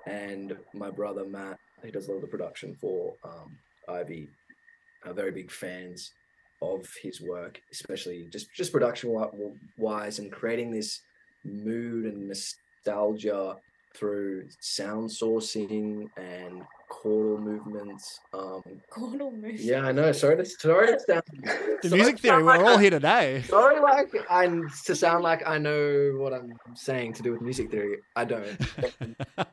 and 0.06 0.56
my 0.74 0.90
brother 0.90 1.24
Matt, 1.24 1.58
who 1.80 1.92
does 1.92 2.08
a 2.08 2.10
lot 2.10 2.16
of 2.16 2.22
the 2.22 2.28
production 2.28 2.76
for 2.80 3.14
um, 3.22 3.56
Ivy, 3.88 4.28
are 5.06 5.12
very 5.12 5.30
big 5.30 5.48
fans 5.48 6.10
of 6.60 6.84
his 7.00 7.20
work, 7.20 7.60
especially 7.70 8.26
just 8.32 8.52
just 8.52 8.72
production 8.72 9.14
wise 9.78 10.18
and 10.18 10.32
creating 10.32 10.72
this 10.72 11.02
mood 11.44 12.04
and 12.04 12.28
nostalgia 12.28 13.56
through 13.94 14.48
sound 14.60 15.08
sourcing 15.08 16.08
and 16.16 16.62
chordal 16.94 17.38
movements. 17.40 18.20
Um, 18.32 18.62
Gordon 18.90 19.40
move. 19.42 19.60
yeah, 19.60 19.82
I 19.82 19.92
know. 19.92 20.12
Sorry, 20.12 20.36
to, 20.36 20.44
sorry 20.44 20.86
to 20.88 21.00
sound. 21.00 21.22
The 21.82 21.88
sorry 21.90 22.00
music 22.00 22.18
theory, 22.20 22.32
sound 22.36 22.46
we're 22.46 22.56
like 22.56 22.66
all 22.66 22.78
I- 22.78 22.80
here 22.82 22.90
today. 22.90 23.42
Sorry, 23.46 23.80
like 23.80 24.08
I 24.30 24.46
to 24.46 24.94
sound 24.94 25.22
like 25.22 25.46
I 25.46 25.58
know 25.58 26.12
what 26.16 26.32
I'm 26.32 26.52
saying 26.74 27.14
to 27.14 27.22
do 27.22 27.32
with 27.32 27.42
music 27.42 27.70
theory. 27.70 27.98
I 28.16 28.24
don't. 28.24 28.56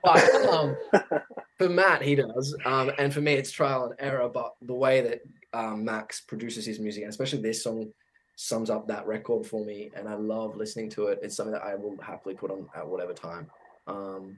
but 0.04 0.36
um, 0.46 0.76
for 1.58 1.70
Matt, 1.70 2.02
he 2.02 2.16
does, 2.16 2.56
um, 2.66 2.92
and 2.98 3.14
for 3.14 3.22
me, 3.22 3.34
it's 3.34 3.52
trial 3.52 3.86
and 3.86 3.96
error. 4.00 4.30
But 4.30 4.54
the 4.62 4.74
way 4.76 5.02
that 5.02 5.22
um, 5.54 5.84
Max 5.84 6.22
produces 6.22 6.66
his 6.66 6.80
music, 6.80 7.04
and 7.04 7.10
especially 7.10 7.42
this 7.42 7.64
song, 7.64 7.92
sums 8.38 8.70
up 8.70 8.88
that 8.88 9.06
record 9.08 9.46
for 9.46 9.66
me, 9.66 9.92
and 9.96 10.08
I 10.08 10.14
love 10.16 10.56
listening 10.56 10.90
to 10.92 11.08
it. 11.08 11.20
It's 11.22 11.36
something 11.36 11.54
that 11.54 11.64
I 11.64 11.76
will 11.76 11.98
happily 12.02 12.36
put 12.36 12.52
on 12.52 12.68
at 12.76 12.88
whatever 12.88 13.14
time. 13.14 13.48
Um, 13.88 14.38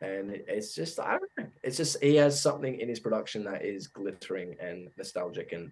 and 0.00 0.30
it's 0.48 0.74
just 0.74 0.98
I 1.00 1.18
don't 1.18 1.30
know. 1.38 1.46
It's 1.62 1.76
just 1.76 2.02
he 2.02 2.16
has 2.16 2.40
something 2.40 2.78
in 2.80 2.88
his 2.88 3.00
production 3.00 3.44
that 3.44 3.64
is 3.64 3.86
glittering 3.86 4.56
and 4.60 4.88
nostalgic 4.96 5.52
and 5.52 5.70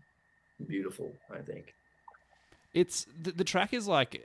beautiful. 0.67 1.12
I 1.33 1.38
think. 1.38 1.75
it's 2.75 3.07
the, 3.23 3.33
the 3.33 3.45
track 3.45 3.73
is 3.73 3.87
like 3.88 4.23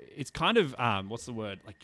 it's 0.00 0.30
kind 0.30 0.56
of 0.58 0.74
um 0.78 1.08
what's 1.08 1.26
the 1.26 1.32
word 1.32 1.60
like 1.66 1.76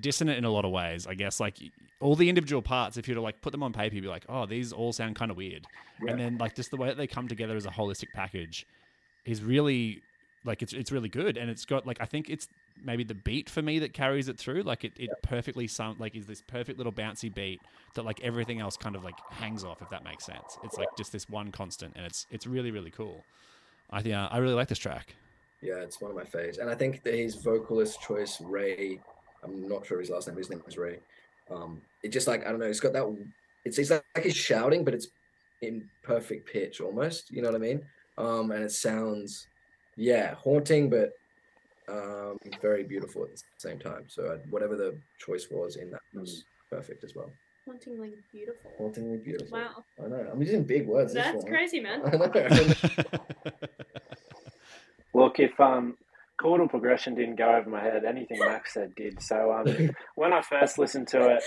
dissonant 0.00 0.38
in 0.38 0.44
a 0.44 0.50
lot 0.50 0.64
of 0.64 0.70
ways 0.70 1.06
i 1.08 1.14
guess 1.14 1.40
like 1.40 1.56
all 2.00 2.14
the 2.14 2.28
individual 2.28 2.62
parts 2.62 2.96
if 2.96 3.08
you 3.08 3.12
were 3.14 3.16
to 3.16 3.22
like 3.22 3.40
put 3.40 3.50
them 3.50 3.62
on 3.62 3.72
paper 3.72 3.94
you'd 3.96 4.02
be 4.02 4.08
like 4.08 4.24
oh 4.28 4.46
these 4.46 4.72
all 4.72 4.92
sound 4.92 5.16
kind 5.16 5.30
of 5.32 5.36
weird 5.36 5.66
Yeah. 6.02 6.12
and 6.12 6.20
then 6.20 6.38
like 6.38 6.54
just 6.54 6.70
the 6.70 6.76
way 6.76 6.86
that 6.88 6.96
they 6.96 7.06
come 7.08 7.26
together 7.26 7.56
as 7.56 7.66
a 7.66 7.70
holistic 7.70 8.08
package 8.14 8.66
is 9.24 9.42
really 9.42 10.00
like 10.44 10.62
it's 10.62 10.72
it's 10.72 10.92
really 10.92 11.08
good 11.08 11.36
and 11.36 11.50
it's 11.50 11.64
got 11.64 11.86
like 11.86 11.98
i 12.00 12.04
think 12.04 12.30
it's 12.30 12.46
maybe 12.84 13.04
the 13.04 13.14
beat 13.14 13.48
for 13.50 13.62
me 13.62 13.78
that 13.78 13.92
carries 13.92 14.28
it 14.28 14.38
through 14.38 14.62
like 14.62 14.84
it, 14.84 14.92
it 14.96 15.10
perfectly 15.22 15.66
sound 15.66 16.00
like 16.00 16.14
is 16.14 16.26
this 16.26 16.42
perfect 16.42 16.78
little 16.78 16.92
bouncy 16.92 17.32
beat 17.32 17.60
that 17.94 18.04
like 18.04 18.20
everything 18.22 18.60
else 18.60 18.76
kind 18.76 18.96
of 18.96 19.04
like 19.04 19.14
hangs 19.30 19.64
off 19.64 19.80
if 19.82 19.90
that 19.90 20.04
makes 20.04 20.24
sense 20.24 20.58
it's 20.64 20.76
like 20.76 20.88
just 20.96 21.12
this 21.12 21.28
one 21.28 21.50
constant 21.50 21.92
and 21.96 22.04
it's 22.04 22.26
it's 22.30 22.46
really 22.46 22.70
really 22.70 22.90
cool 22.90 23.24
i 23.90 24.00
think 24.02 24.14
uh, 24.14 24.28
i 24.30 24.38
really 24.38 24.54
like 24.54 24.68
this 24.68 24.78
track 24.78 25.14
Yeah, 25.62 25.76
it's 25.84 26.00
one 26.00 26.10
of 26.10 26.16
my 26.16 26.24
faves, 26.24 26.58
and 26.58 26.70
I 26.70 26.74
think 26.74 27.02
that 27.02 27.12
his 27.12 27.34
vocalist 27.34 28.00
choice, 28.00 28.40
Ray, 28.40 28.98
I'm 29.44 29.68
not 29.68 29.84
sure 29.84 30.00
his 30.00 30.08
last 30.08 30.26
name. 30.26 30.38
His 30.38 30.48
name 30.48 30.62
is 30.66 30.78
Ray. 30.78 31.00
Um, 31.50 31.82
it 32.02 32.08
just 32.12 32.26
like 32.26 32.46
I 32.46 32.50
don't 32.50 32.60
know. 32.60 32.66
It's 32.66 32.80
got 32.80 32.94
that. 32.94 33.04
It's 33.66 33.78
it's 33.78 33.90
like, 33.90 34.02
like 34.14 34.24
he's 34.24 34.36
shouting, 34.36 34.84
but 34.84 34.94
it's 34.94 35.08
in 35.60 35.86
perfect 36.02 36.50
pitch 36.50 36.80
almost. 36.80 37.30
You 37.30 37.42
know 37.42 37.48
what 37.50 37.56
I 37.56 37.58
mean? 37.58 37.82
Um, 38.16 38.50
and 38.52 38.64
it 38.64 38.72
sounds, 38.72 39.46
yeah, 39.96 40.34
haunting, 40.34 40.88
but 40.88 41.12
um, 41.90 42.38
very 42.60 42.84
beautiful 42.84 43.24
at 43.24 43.30
the 43.30 43.42
same 43.58 43.78
time. 43.78 44.04
So 44.08 44.32
I, 44.32 44.36
whatever 44.50 44.76
the 44.76 44.98
choice 45.18 45.48
was 45.50 45.76
in 45.76 45.90
that 45.90 46.00
was 46.14 46.44
perfect 46.70 47.04
as 47.04 47.14
well. 47.14 47.30
Hauntingly 47.66 48.14
beautiful. 48.32 48.70
Hauntingly 48.78 49.18
beautiful. 49.18 49.58
Wow. 49.58 49.84
I 50.02 50.08
know. 50.08 50.30
I'm 50.32 50.40
using 50.40 50.64
big 50.64 50.86
words. 50.86 51.12
this 51.12 51.24
That's 51.24 51.42
one. 51.44 51.52
crazy, 51.52 51.80
man. 51.80 52.02
I 52.06 52.16
know. 52.16 52.30
Look, 55.14 55.40
if 55.40 55.58
um, 55.60 55.96
chordal 56.40 56.70
progression 56.70 57.14
didn't 57.14 57.36
go 57.36 57.54
over 57.54 57.68
my 57.68 57.82
head, 57.82 58.04
anything 58.04 58.38
Max 58.38 58.74
said 58.74 58.94
did. 58.94 59.22
So 59.22 59.52
um, 59.52 59.90
when 60.14 60.32
I 60.32 60.40
first 60.40 60.78
listened 60.78 61.08
to 61.08 61.36
it, 61.36 61.42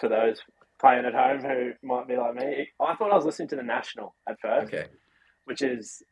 for 0.00 0.08
those 0.08 0.40
playing 0.80 1.04
at 1.04 1.14
home 1.14 1.40
who 1.42 1.72
might 1.86 2.08
be 2.08 2.16
like 2.16 2.34
me, 2.34 2.68
I 2.80 2.94
thought 2.94 3.12
I 3.12 3.16
was 3.16 3.24
listening 3.24 3.48
to 3.48 3.56
the 3.56 3.62
National 3.62 4.14
at 4.28 4.40
first, 4.40 4.72
okay. 4.72 4.86
which 5.44 5.62
is 5.62 6.02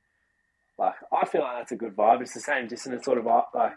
like 0.78 0.94
I 1.12 1.24
feel 1.26 1.42
like 1.42 1.58
that's 1.58 1.72
a 1.72 1.76
good 1.76 1.96
vibe. 1.96 2.20
It's 2.20 2.34
the 2.34 2.40
same 2.40 2.66
dissonant 2.66 3.04
sort 3.04 3.18
of 3.18 3.26
like 3.26 3.72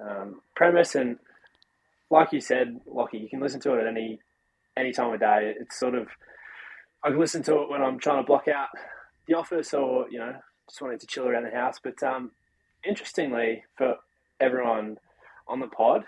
um, 0.00 0.40
premise, 0.54 0.94
and 0.94 1.18
like 2.10 2.32
you 2.32 2.40
said, 2.40 2.80
Lockie, 2.86 3.18
you 3.18 3.28
can 3.28 3.40
listen 3.40 3.60
to 3.60 3.74
it 3.74 3.82
at 3.82 3.86
any 3.86 4.18
any 4.76 4.92
time 4.92 5.12
of 5.12 5.20
day. 5.20 5.54
It's 5.58 5.78
sort 5.78 5.94
of 5.94 6.08
I 7.02 7.10
can 7.10 7.20
listen 7.20 7.42
to 7.44 7.62
it 7.62 7.70
when 7.70 7.82
I'm 7.82 7.98
trying 7.98 8.22
to 8.22 8.26
block 8.26 8.48
out 8.48 8.68
the 9.26 9.34
office 9.34 9.72
or 9.74 10.06
you 10.10 10.18
know 10.18 10.34
just 10.68 10.80
wanting 10.80 10.98
to 10.98 11.06
chill 11.06 11.28
around 11.28 11.44
the 11.44 11.50
house. 11.50 11.78
But 11.82 12.02
um, 12.02 12.32
interestingly, 12.84 13.64
for 13.76 13.96
everyone 14.40 14.96
on 15.46 15.60
the 15.60 15.66
pod, 15.66 16.04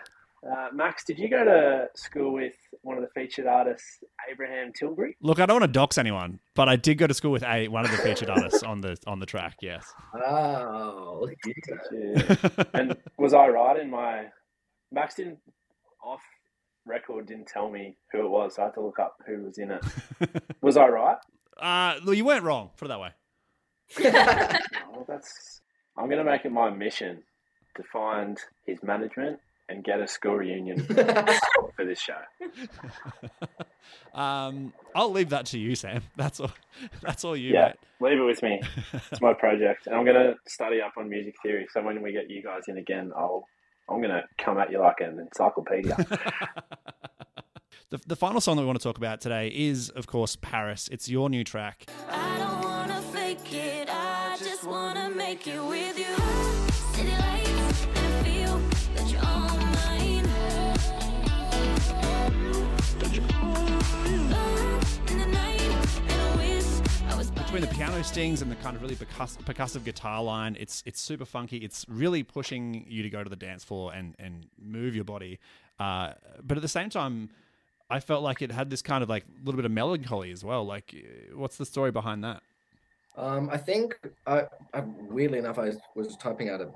uh, 0.51 0.69
Max, 0.73 1.05
did 1.05 1.19
you 1.19 1.29
go 1.29 1.45
to 1.45 1.89
school 1.95 2.33
with 2.33 2.55
one 2.83 2.97
of 2.97 3.03
the 3.03 3.09
featured 3.15 3.47
artists, 3.47 4.03
Abraham 4.31 4.73
Tilbury? 4.73 5.17
Look, 5.21 5.41
I 5.41 5.47
don't 5.47 5.61
want 5.61 5.73
to 5.73 5.79
dox 5.79 5.99
anyone, 5.99 6.41
but 6.55 6.69
I 6.69 6.77
did 6.77 6.99
go 6.99 7.07
to 7.07 7.15
school 7.15 7.33
with 7.33 7.43
a 7.43 7.69
one 7.69 7.85
of 7.85 7.91
the 7.91 7.97
featured 7.99 8.31
artists 8.31 8.63
on 8.63 8.81
the 8.81 8.97
on 9.07 9.19
the 9.19 9.27
track. 9.27 9.57
Yes. 9.61 9.93
Oh, 10.15 11.21
look 11.23 11.33
at 11.33 11.93
you. 11.93 12.65
and 12.75 12.97
was 13.19 13.35
I 13.35 13.49
right 13.49 13.79
in 13.81 13.91
my 13.91 14.27
Max 14.93 15.15
didn't 15.17 15.39
off 16.05 16.21
record 16.85 17.27
didn't 17.27 17.47
tell 17.49 17.71
me 17.71 17.97
who 18.13 18.21
it 18.25 18.29
was, 18.29 18.55
so 18.57 18.63
I 18.63 18.65
had 18.67 18.75
to 18.75 18.81
look 18.81 18.99
up 18.99 19.17
who 19.27 19.43
was 19.45 19.59
in 19.59 19.71
it. 19.73 19.85
Was 20.63 20.77
I 20.77 20.87
right? 20.87 21.17
uh, 21.61 22.01
well, 22.05 22.15
you 22.15 22.25
weren't 22.25 22.45
wrong. 22.45 22.71
Put 22.77 22.87
it 22.87 22.89
that 22.89 23.01
way. 23.01 23.11
Well, 24.93 25.05
that's 25.07 25.61
I'm 25.99 26.09
gonna 26.09 26.25
make 26.25 26.45
it 26.45 26.53
my 26.53 26.71
mission 26.71 27.23
to 27.77 27.83
find 27.93 28.39
his 28.65 28.83
management 28.83 29.39
and 29.69 29.83
get 29.85 30.01
a 30.01 30.07
school 30.07 30.37
reunion 30.37 30.81
for 30.85 31.85
this 31.85 32.01
show. 32.01 32.19
um, 34.15 34.73
I'll 34.95 35.11
leave 35.11 35.31
that 35.31 35.47
to 35.47 35.59
you, 35.59 35.75
Sam. 35.75 36.03
That's 36.17 36.41
all. 36.41 36.51
That's 37.03 37.25
all 37.25 37.37
you. 37.37 37.53
Yeah, 37.53 37.73
mate. 38.01 38.11
leave 38.11 38.19
it 38.21 38.25
with 38.25 38.43
me. 38.43 38.61
It's 39.11 39.21
my 39.21 39.35
project, 39.35 39.87
and 39.87 39.97
I'm 39.97 40.05
gonna 40.05 40.35
study 40.47 40.81
up 40.81 40.93
on 40.97 41.09
music 41.09 41.35
theory. 41.43 41.67
So 41.73 41.83
when 41.83 42.03
we 42.03 42.13
get 42.13 42.31
you 42.31 42.43
guys 42.43 42.63
in 42.69 42.79
again, 42.79 43.13
I'll 43.17 43.45
I'm 43.89 44.01
gonna 44.01 44.23
come 44.39 44.59
at 44.59 44.71
you 44.71 44.81
like 44.81 45.01
an 45.01 45.19
encyclopedia. 45.21 45.97
the, 47.91 48.01
the 48.07 48.17
final 48.17 48.41
song 48.41 48.57
that 48.57 48.63
we 48.63 48.67
want 48.67 48.79
to 48.81 48.83
talk 48.83 48.99
about 48.99 49.21
today 49.21 49.49
is, 49.49 49.91
of 49.91 50.07
course, 50.07 50.37
Paris. 50.37 50.89
It's 50.91 51.09
your 51.09 51.29
new 51.29 51.45
track. 51.45 51.87
Between 67.57 67.71
the 67.71 67.75
piano 67.75 68.05
stings 68.05 68.42
and 68.42 68.51
the 68.51 68.57
kind 68.57 68.77
of 68.77 68.83
really 68.83 68.97
percuss- 68.97 69.38
percussive 69.38 69.83
guitar 69.83 70.23
line, 70.23 70.59
it's 70.61 70.83
it's 70.85 71.01
super 71.01 71.25
funky. 71.25 71.57
It's 71.57 71.87
really 71.88 72.23
pushing 72.23 72.85
you 72.87 73.03
to 73.03 73.09
go 73.09 73.25
to 73.25 73.31
the 73.31 73.37
dance 73.37 73.64
floor 73.64 73.95
and 73.95 74.14
and 74.19 74.45
move 74.62 74.95
your 74.95 75.05
body. 75.05 75.38
Uh, 75.81 76.12
but 76.42 76.59
at 76.59 76.61
the 76.61 76.69
same 76.69 76.90
time, 76.90 77.31
I 77.88 78.01
felt 78.01 78.23
like 78.23 78.42
it 78.42 78.53
had 78.53 78.69
this 78.69 78.83
kind 78.83 79.03
of 79.03 79.09
like 79.09 79.25
little 79.42 79.57
bit 79.57 79.64
of 79.64 79.71
melancholy 79.71 80.33
as 80.33 80.45
well. 80.45 80.66
Like, 80.66 80.95
what's 81.35 81.57
the 81.57 81.64
story 81.64 81.90
behind 81.90 82.25
that? 82.25 82.42
Um, 83.16 83.49
I 83.51 83.57
think 83.57 83.99
I, 84.27 84.49
I 84.75 84.81
weirdly 84.81 85.38
enough, 85.38 85.59
I 85.59 85.73
was 85.95 86.14
typing 86.19 86.51
out 86.51 86.61
a 86.61 86.69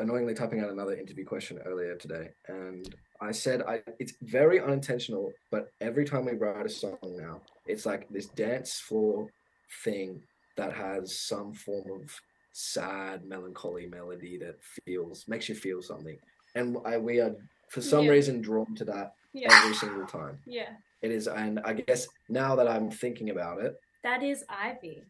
annoyingly 0.00 0.34
typing 0.34 0.58
out 0.58 0.70
another 0.70 0.96
interview 0.96 1.24
question 1.24 1.60
earlier 1.64 1.94
today, 1.94 2.30
and 2.48 2.92
I 3.20 3.30
said 3.30 3.62
I 3.62 3.82
it's 4.00 4.14
very 4.22 4.58
unintentional, 4.58 5.30
but 5.52 5.68
every 5.80 6.04
time 6.04 6.24
we 6.24 6.32
write 6.32 6.66
a 6.66 6.68
song 6.68 6.98
now, 7.04 7.42
it's 7.68 7.86
like 7.86 8.08
this 8.08 8.26
dance 8.26 8.80
floor 8.80 9.30
thing 9.84 10.20
that 10.56 10.72
has 10.72 11.18
some 11.18 11.52
form 11.54 12.02
of 12.02 12.10
sad, 12.52 13.24
melancholy 13.24 13.86
melody 13.86 14.36
that 14.38 14.56
feels 14.84 15.26
makes 15.28 15.48
you 15.48 15.54
feel 15.54 15.80
something, 15.82 16.18
and 16.54 16.76
I 16.84 16.98
we 16.98 17.20
are 17.20 17.34
for 17.70 17.80
some 17.80 18.04
Yeah. 18.04 18.10
reason 18.10 18.42
drawn 18.42 18.74
to 18.76 18.84
that 18.86 19.14
Yeah. 19.32 19.48
every 19.50 19.74
single 19.74 20.06
time. 20.06 20.38
Yeah. 20.46 20.70
It 21.00 21.10
is, 21.10 21.26
and 21.26 21.58
I 21.64 21.72
guess 21.72 22.06
now 22.28 22.54
that 22.56 22.68
I'm 22.68 22.90
thinking 22.90 23.30
about 23.30 23.60
it, 23.62 23.74
That 24.04 24.22
is 24.22 24.44
Ivy. 24.48 25.02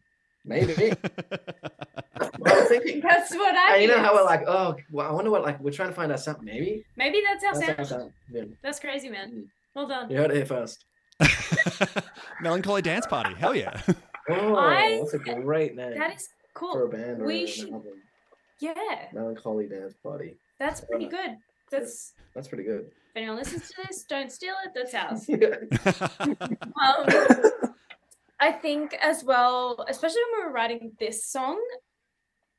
maybe. 0.45 0.73
That's 0.73 2.37
what 2.39 2.53
I'm 2.57 2.67
thinking. 2.67 3.01
That's 3.01 3.35
what 3.35 3.55
I 3.55 3.73
And 3.73 3.81
you 3.81 3.87
know 3.89 3.99
how 3.99 4.13
we're 4.15 4.23
like, 4.23 4.43
oh, 4.47 4.75
well, 4.91 5.07
I 5.07 5.11
wonder 5.11 5.29
what, 5.29 5.43
like, 5.43 5.59
we're 5.59 5.71
trying 5.71 5.89
to 5.89 5.95
find 5.95 6.11
out 6.11 6.19
something. 6.21 6.45
Maybe 6.45 6.85
Maybe 6.95 7.21
that's 7.27 7.43
how 7.43 7.53
that's 7.59 7.89
Sam. 7.89 7.99
sound. 7.99 8.13
Yeah. 8.31 8.43
That's 8.63 8.79
crazy, 8.79 9.09
man. 9.09 9.31
Mm. 9.31 9.43
Well 9.75 9.87
done. 9.87 10.09
You 10.09 10.17
heard 10.17 10.31
it 10.31 10.37
here 10.37 10.45
first. 10.45 10.85
Melancholy 12.41 12.81
dance 12.81 13.05
party. 13.07 13.35
Hell 13.35 13.55
yeah. 13.55 13.81
Oh, 14.29 14.55
I- 14.55 14.97
that's 14.99 15.13
a 15.13 15.19
great 15.19 15.75
name 15.75 15.97
That 15.97 16.15
is 16.15 16.27
cool. 16.53 16.73
for 16.73 16.83
a 16.85 16.89
band 16.89 17.21
or 17.21 17.25
we 17.25 17.41
an 17.41 17.47
should- 17.47 17.71
album. 17.73 18.01
Yeah, 18.61 19.07
Melancholy 19.13 19.67
Dance 19.67 19.95
Party. 20.01 20.37
that's 20.59 20.81
pretty 20.81 21.07
good. 21.07 21.37
That's 21.71 22.13
That's 22.35 22.47
pretty 22.47 22.63
good. 22.63 22.85
if 22.85 23.15
anyone 23.17 23.37
listens 23.37 23.67
to 23.69 23.73
this, 23.87 24.03
don't 24.07 24.31
steal 24.31 24.53
it. 24.63 24.71
That's 24.75 24.93
ours. 24.93 25.25
yeah. 25.27 25.55
Um, 26.83 27.73
I 28.39 28.51
think 28.51 28.93
as 29.01 29.23
well, 29.23 29.83
especially 29.89 30.21
when 30.31 30.41
we 30.41 30.47
were 30.47 30.53
writing 30.53 30.91
this 30.99 31.25
song, 31.25 31.61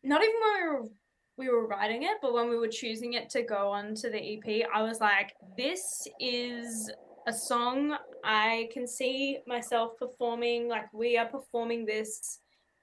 not 0.03 0.23
even 0.23 0.35
when 0.41 0.53
we 0.63 0.69
were 0.69 0.89
we 1.37 1.49
were 1.49 1.67
writing 1.67 2.03
it, 2.05 2.19
but 2.23 2.33
when 2.33 2.49
we 2.49 2.57
were 2.59 2.69
choosing 2.69 3.15
it 3.15 3.29
to 3.31 3.43
go 3.43 3.69
on 3.71 3.95
to 3.97 4.09
the 4.11 4.19
EP, 4.19 4.67
I 4.73 4.83
was 4.83 5.01
like, 5.01 5.35
this 5.57 6.07
is 6.21 6.91
a 7.27 7.33
song 7.33 7.97
I 8.25 8.71
can 8.73 8.87
see 8.89 9.39
myself 9.47 9.99
performing. 9.99 10.69
Like 10.69 10.93
we 10.93 11.19
are 11.19 11.27
performing 11.27 11.85
this 11.85 12.41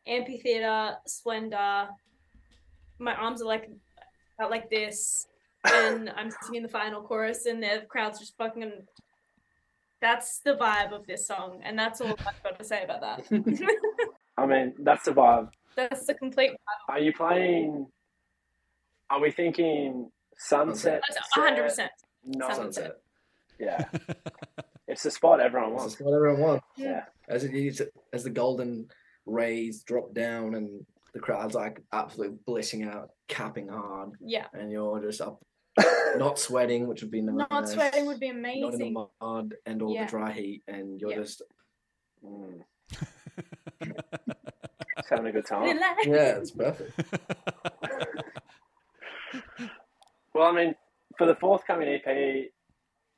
amphitheater 0.08 0.98
Splendour. 1.08 1.90
My 3.00 3.16
arms 3.16 3.42
are 3.42 3.48
like 3.48 3.70
out 4.40 4.52
like 4.52 4.70
this, 4.70 5.28
and 5.66 6.10
I'm 6.16 6.30
singing 6.44 6.62
the 6.62 6.70
final 6.70 7.02
chorus, 7.02 7.46
and 7.48 7.62
the 7.62 7.86
crowd's 7.90 8.20
just 8.20 8.38
fucking 8.38 8.72
That's 10.00 10.40
the 10.40 10.56
vibe 10.56 10.92
of 10.94 11.08
this 11.08 11.28
song, 11.28 11.62
and 11.64 11.78
that's 11.78 12.02
all 12.02 12.10
I've 12.10 12.44
got 12.44 12.60
to 12.60 12.64
say 12.64 12.84
about 12.84 13.02
that. 13.02 13.26
I 14.38 14.46
mean, 14.46 14.74
that's 14.80 15.06
the 15.06 15.12
vibe. 15.12 15.50
that's 15.76 16.06
the 16.06 16.14
complete. 16.14 16.52
Are 16.88 17.00
you 17.00 17.14
playing? 17.14 17.88
Are 19.10 19.20
we 19.20 19.32
thinking 19.32 20.10
sunset? 20.38 21.02
100. 21.36 21.64
percent 21.64 21.92
No, 22.26 22.48
Sunset. 22.48 22.74
Sunset. 22.74 22.96
yeah. 23.60 23.86
It's 24.92 25.04
the 25.04 25.12
spot 25.12 25.40
everyone 25.40 25.70
That's 25.72 25.80
wants. 25.82 25.94
just 25.94 26.04
spot 26.04 26.14
everyone 26.14 26.42
wants. 26.42 26.66
Yeah. 26.76 27.06
As 27.30 27.44
it 27.46 27.54
is, 27.56 27.82
as 28.12 28.24
the 28.26 28.30
golden 28.30 28.90
rays 29.26 29.84
drop 29.84 30.14
down 30.14 30.56
and 30.56 30.86
the 31.14 31.20
crowd's 31.20 31.56
like 31.56 31.82
absolutely 31.94 32.38
blissing 32.46 32.84
out, 32.84 33.12
capping 33.30 33.70
hard, 33.70 34.12
Yeah, 34.20 34.48
and 34.54 34.70
you're 34.72 35.00
just 35.02 35.22
up, 35.22 35.42
not 36.18 36.38
sweating, 36.40 36.88
which 36.88 37.02
would 37.02 37.12
be 37.12 37.22
nice. 37.22 37.48
not 37.50 37.70
sweating 37.70 38.06
would 38.06 38.20
be 38.20 38.30
amazing. 38.30 38.62
Not 38.62 38.74
in 38.74 38.82
amazing. 38.82 38.94
the 38.94 39.08
mud 39.26 39.54
and 39.66 39.82
all 39.82 39.94
Yeah. 39.94 40.06
the 40.06 40.10
dry 40.12 40.32
heat, 40.34 40.64
and 40.68 41.00
you're 41.00 41.12
Yeah. 41.12 41.18
just 41.18 41.42
Mm. 42.24 42.62
Just 43.82 45.10
having 45.10 45.26
a 45.28 45.32
good 45.32 45.46
time. 45.46 45.64
Relax. 45.64 46.06
yeah, 46.06 46.38
it's 46.38 46.52
perfect. 46.52 46.92
Well, 50.34 50.48
I 50.48 50.52
mean, 50.54 50.76
for 51.18 51.26
the 51.28 51.36
forthcoming 51.36 51.90
EP, 51.90 52.52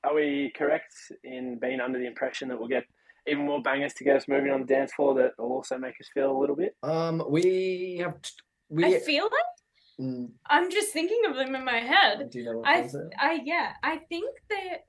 are 0.04 0.14
we 0.14 0.52
correct 0.56 0.94
in 1.24 1.60
being 1.60 1.80
under 1.80 2.00
the 2.00 2.08
impression 2.08 2.50
that 2.50 2.60
we'll 2.60 2.68
get 2.68 2.86
even 3.28 3.46
more 3.46 3.62
bangers 3.62 3.94
to 3.96 4.04
get 4.04 4.18
us 4.18 4.28
moving 4.28 4.52
on 4.52 4.62
the 4.62 4.68
dance 4.68 4.94
floor 4.94 5.14
that 5.16 5.32
will 5.38 5.52
also 5.54 5.78
make 5.78 5.96
us 6.00 6.10
feel 6.14 6.36
a 6.36 6.38
little 6.38 6.56
bit? 6.56 6.76
Um, 6.84 7.24
we 7.30 7.98
have 8.02 8.22
t- 8.22 8.32
we. 8.70 8.86
I 8.86 9.00
feel 9.00 9.24
like 9.26 10.02
mm, 10.08 10.30
I'm 10.48 10.70
just 10.70 10.92
thinking 10.92 11.22
of 11.30 11.36
them 11.36 11.56
in 11.56 11.64
my 11.64 11.80
head. 11.80 12.30
do 12.30 12.40
you 12.40 12.46
know 12.46 12.58
what 12.58 12.68
I, 12.68 12.82
ones 12.82 12.94
they? 12.94 13.00
I 13.20 13.40
yeah, 13.44 13.74
I 13.84 13.98
think 14.10 14.30
they're 14.50 14.80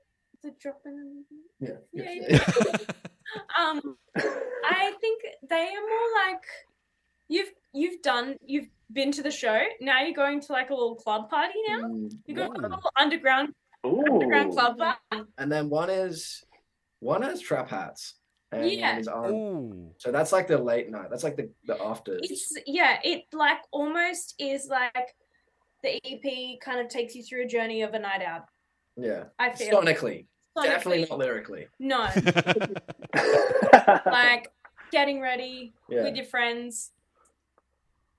the 0.43 0.51
dropping. 0.59 1.23
Yeah. 1.59 1.69
Yeah, 1.93 2.11
yeah. 2.29 2.77
Um, 3.59 3.97
I 4.65 4.93
think 5.01 5.21
they 5.49 5.55
are 5.55 5.87
more 5.89 6.25
like 6.27 6.43
you've 7.27 7.49
you've 7.73 8.01
done 8.01 8.35
you've 8.45 8.67
been 8.93 9.11
to 9.13 9.23
the 9.23 9.31
show. 9.31 9.59
Now 9.81 10.03
you're 10.03 10.13
going 10.13 10.39
to 10.41 10.51
like 10.53 10.69
a 10.69 10.73
little 10.73 10.95
club 10.95 11.29
party 11.29 11.55
now. 11.67 11.81
Mm, 11.87 12.11
You 12.27 12.35
go 12.35 12.53
to 12.53 12.59
a 12.59 12.61
little 12.61 12.91
underground 12.97 13.53
Ooh. 13.85 14.13
underground 14.13 14.51
club 14.53 14.77
party. 14.77 15.29
And 15.37 15.51
then 15.51 15.69
one 15.69 15.89
is 15.89 16.43
one 16.99 17.23
is 17.23 17.41
trap 17.41 17.69
hats. 17.69 18.15
And 18.51 18.69
Yeah. 18.71 18.91
one 18.91 18.99
is 18.99 19.07
R- 19.07 19.93
So 19.97 20.11
that's 20.11 20.31
like 20.31 20.47
the 20.47 20.57
late 20.57 20.89
night. 20.89 21.09
That's 21.09 21.23
like 21.23 21.35
the 21.37 21.49
the 21.65 21.81
after. 21.81 22.17
It's 22.21 22.51
yeah, 22.65 22.99
it 23.03 23.23
like 23.33 23.57
almost 23.71 24.35
is 24.39 24.67
like 24.67 25.15
the 25.83 25.99
EP 26.05 26.59
kind 26.61 26.79
of 26.79 26.87
takes 26.89 27.15
you 27.15 27.23
through 27.23 27.43
a 27.43 27.47
journey 27.47 27.81
of 27.83 27.93
a 27.93 27.99
night 27.99 28.21
out. 28.21 28.43
Yeah. 28.97 29.25
I 29.37 29.51
feel 29.53 29.81
Sonically, 29.81 30.25
definitely 30.61 31.03
Sonically. 31.05 31.09
not 31.09 31.19
lyrically. 31.19 31.67
no, 31.79 32.07
like 34.05 34.47
getting 34.91 35.21
ready 35.21 35.73
Yeah. 35.89 36.03
with 36.03 36.15
your 36.15 36.25
friends. 36.25 36.91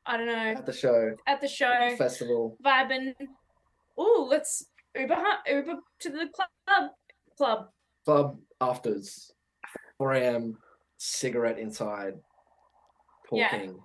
I 0.04 0.16
don't 0.16 0.26
know 0.26 0.32
At 0.58 0.66
the 0.66 0.72
show, 0.72 1.16
at 1.26 1.40
the 1.40 1.48
show. 1.48 1.94
festival. 1.98 2.56
vibing. 2.64 3.14
Oh, 3.98 4.26
let's 4.30 4.66
Uber 4.98 5.22
Uber 5.46 5.74
to 6.00 6.10
the 6.10 6.28
club. 6.34 6.90
Club. 7.36 7.68
club 8.06 8.38
afters, 8.60 9.30
4 9.98 10.12
a.m. 10.14 10.56
cigarette 10.96 11.58
inside, 11.58 12.14
Yeah. 13.30 13.48
talking, 13.50 13.78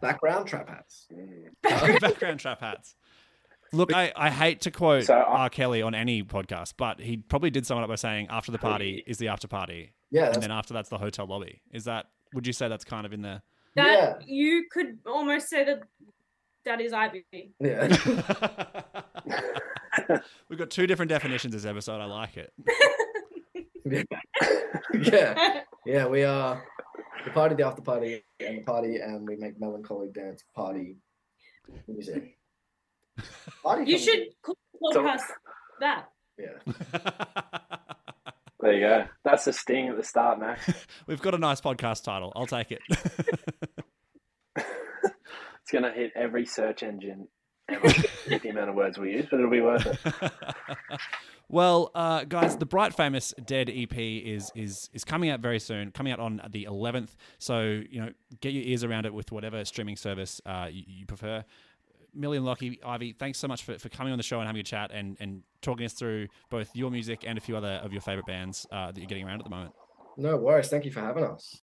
background 0.00 0.46
trap 0.46 0.68
hats. 0.68 1.08
Background 1.62 2.38
trap 2.38 2.60
hats. 2.60 2.94
Look, 3.72 3.92
I, 3.94 4.12
I 4.16 4.30
hate 4.30 4.60
to 4.62 4.70
quote 4.70 5.04
So, 5.04 5.14
I- 5.14 5.42
R. 5.42 5.50
Kelly 5.50 5.82
on 5.82 5.94
any 5.94 6.22
podcast, 6.22 6.74
but 6.76 7.00
he 7.00 7.16
probably 7.18 7.50
did 7.50 7.66
sum 7.66 7.78
it 7.78 7.82
up 7.82 7.88
by 7.88 7.94
saying 7.96 8.28
after 8.30 8.52
the 8.52 8.58
party 8.58 9.02
is 9.06 9.18
the 9.18 9.28
after 9.28 9.48
party. 9.48 9.94
Yeah, 10.10 10.30
And 10.32 10.42
then 10.42 10.50
after 10.50 10.72
that's 10.74 10.88
the 10.88 10.98
hotel 10.98 11.26
lobby. 11.26 11.62
Is 11.72 11.84
that 11.84 12.06
would 12.34 12.46
you 12.46 12.52
say 12.52 12.68
that's 12.68 12.84
kind 12.84 13.04
of 13.06 13.12
in 13.12 13.22
there? 13.22 13.42
That 13.76 14.26
you 14.28 14.66
could 14.72 14.98
almost 15.06 15.48
say 15.48 15.64
that 15.64 15.80
that 16.64 16.80
is 16.80 16.92
Ivy. 16.92 17.24
yeah. 17.60 17.96
We've 20.48 20.58
got 20.58 20.70
two 20.70 20.86
different 20.86 21.08
definitions 21.10 21.52
this 21.54 21.64
episode. 21.64 22.00
I 22.00 22.04
like 22.06 22.36
it. 22.36 22.52
yeah, 24.94 25.62
yeah. 25.86 26.06
We 26.06 26.24
are 26.24 26.62
the 27.24 27.30
party, 27.30 27.54
the 27.54 27.66
after 27.66 27.82
party, 27.82 28.24
and 28.40 28.58
the 28.58 28.62
party, 28.62 28.96
and 28.96 29.26
we 29.28 29.36
make 29.36 29.60
melancholy 29.60 30.08
dance 30.14 30.42
party 30.54 30.96
music. 31.88 32.36
Party 33.62 33.90
you 33.90 33.98
should 33.98 34.28
call 34.42 34.56
the 34.80 34.92
So- 34.92 35.02
podcast 35.04 35.22
that. 35.80 36.08
Yeah. 36.38 36.58
There 38.60 38.72
you 38.74 38.80
go. 38.80 39.04
That's 39.24 39.44
the 39.46 39.52
sting 39.54 39.88
at 39.88 39.96
the 39.96 40.02
start, 40.02 40.38
Max. 40.38 40.70
We've 41.06 41.20
got 41.22 41.34
a 41.34 41.38
nice 41.38 41.60
podcast 41.62 42.04
title. 42.04 42.32
I'll 42.36 42.46
take 42.46 42.72
it. 42.72 42.80
It's 45.62 45.70
going 45.80 45.84
to 45.84 45.92
hit 45.92 46.10
every 46.16 46.46
search 46.46 46.82
engine 46.82 46.98
ever 46.98 47.28
with 47.28 47.39
the 48.26 48.48
amount 48.48 48.70
of 48.70 48.74
words 48.74 48.98
we 48.98 49.12
use, 49.12 49.26
but 49.30 49.38
it'll 49.38 49.50
be 49.50 49.60
worth 49.60 49.86
it. 49.86 50.32
well, 51.48 51.90
uh, 51.94 52.24
guys, 52.24 52.56
the 52.56 52.66
Bright 52.66 52.94
Famous 52.94 53.34
Dead 53.44 53.70
EP 53.72 53.96
is 53.96 54.50
is 54.54 54.90
is 54.92 55.04
coming 55.04 55.30
out 55.30 55.40
very 55.40 55.58
soon. 55.58 55.90
Coming 55.90 56.12
out 56.12 56.20
on 56.20 56.40
the 56.50 56.64
11th. 56.64 57.10
So 57.38 57.82
you 57.90 58.00
know, 58.00 58.12
get 58.40 58.52
your 58.52 58.64
ears 58.64 58.84
around 58.84 59.06
it 59.06 59.14
with 59.14 59.32
whatever 59.32 59.64
streaming 59.64 59.96
service 59.96 60.40
uh, 60.46 60.68
you, 60.70 60.84
you 60.86 61.06
prefer. 61.06 61.44
Millie 62.14 62.38
and 62.38 62.46
Lockie, 62.46 62.80
Ivy, 62.84 63.12
thanks 63.12 63.38
so 63.38 63.46
much 63.46 63.62
for, 63.62 63.78
for 63.78 63.88
coming 63.88 64.12
on 64.12 64.18
the 64.18 64.24
show 64.24 64.40
and 64.40 64.46
having 64.46 64.60
a 64.60 64.64
chat 64.64 64.90
and, 64.92 65.16
and 65.20 65.42
talking 65.62 65.86
us 65.86 65.92
through 65.92 66.26
both 66.50 66.74
your 66.74 66.90
music 66.90 67.24
and 67.24 67.38
a 67.38 67.40
few 67.40 67.56
other 67.56 67.80
of 67.84 67.92
your 67.92 68.00
favorite 68.00 68.26
bands 68.26 68.66
uh, 68.72 68.90
that 68.90 68.98
you're 68.98 69.06
getting 69.06 69.24
around 69.24 69.38
at 69.38 69.44
the 69.44 69.50
moment. 69.50 69.72
No 70.16 70.36
worries. 70.36 70.68
Thank 70.68 70.84
you 70.84 70.90
for 70.90 71.00
having 71.00 71.24
us. 71.24 71.62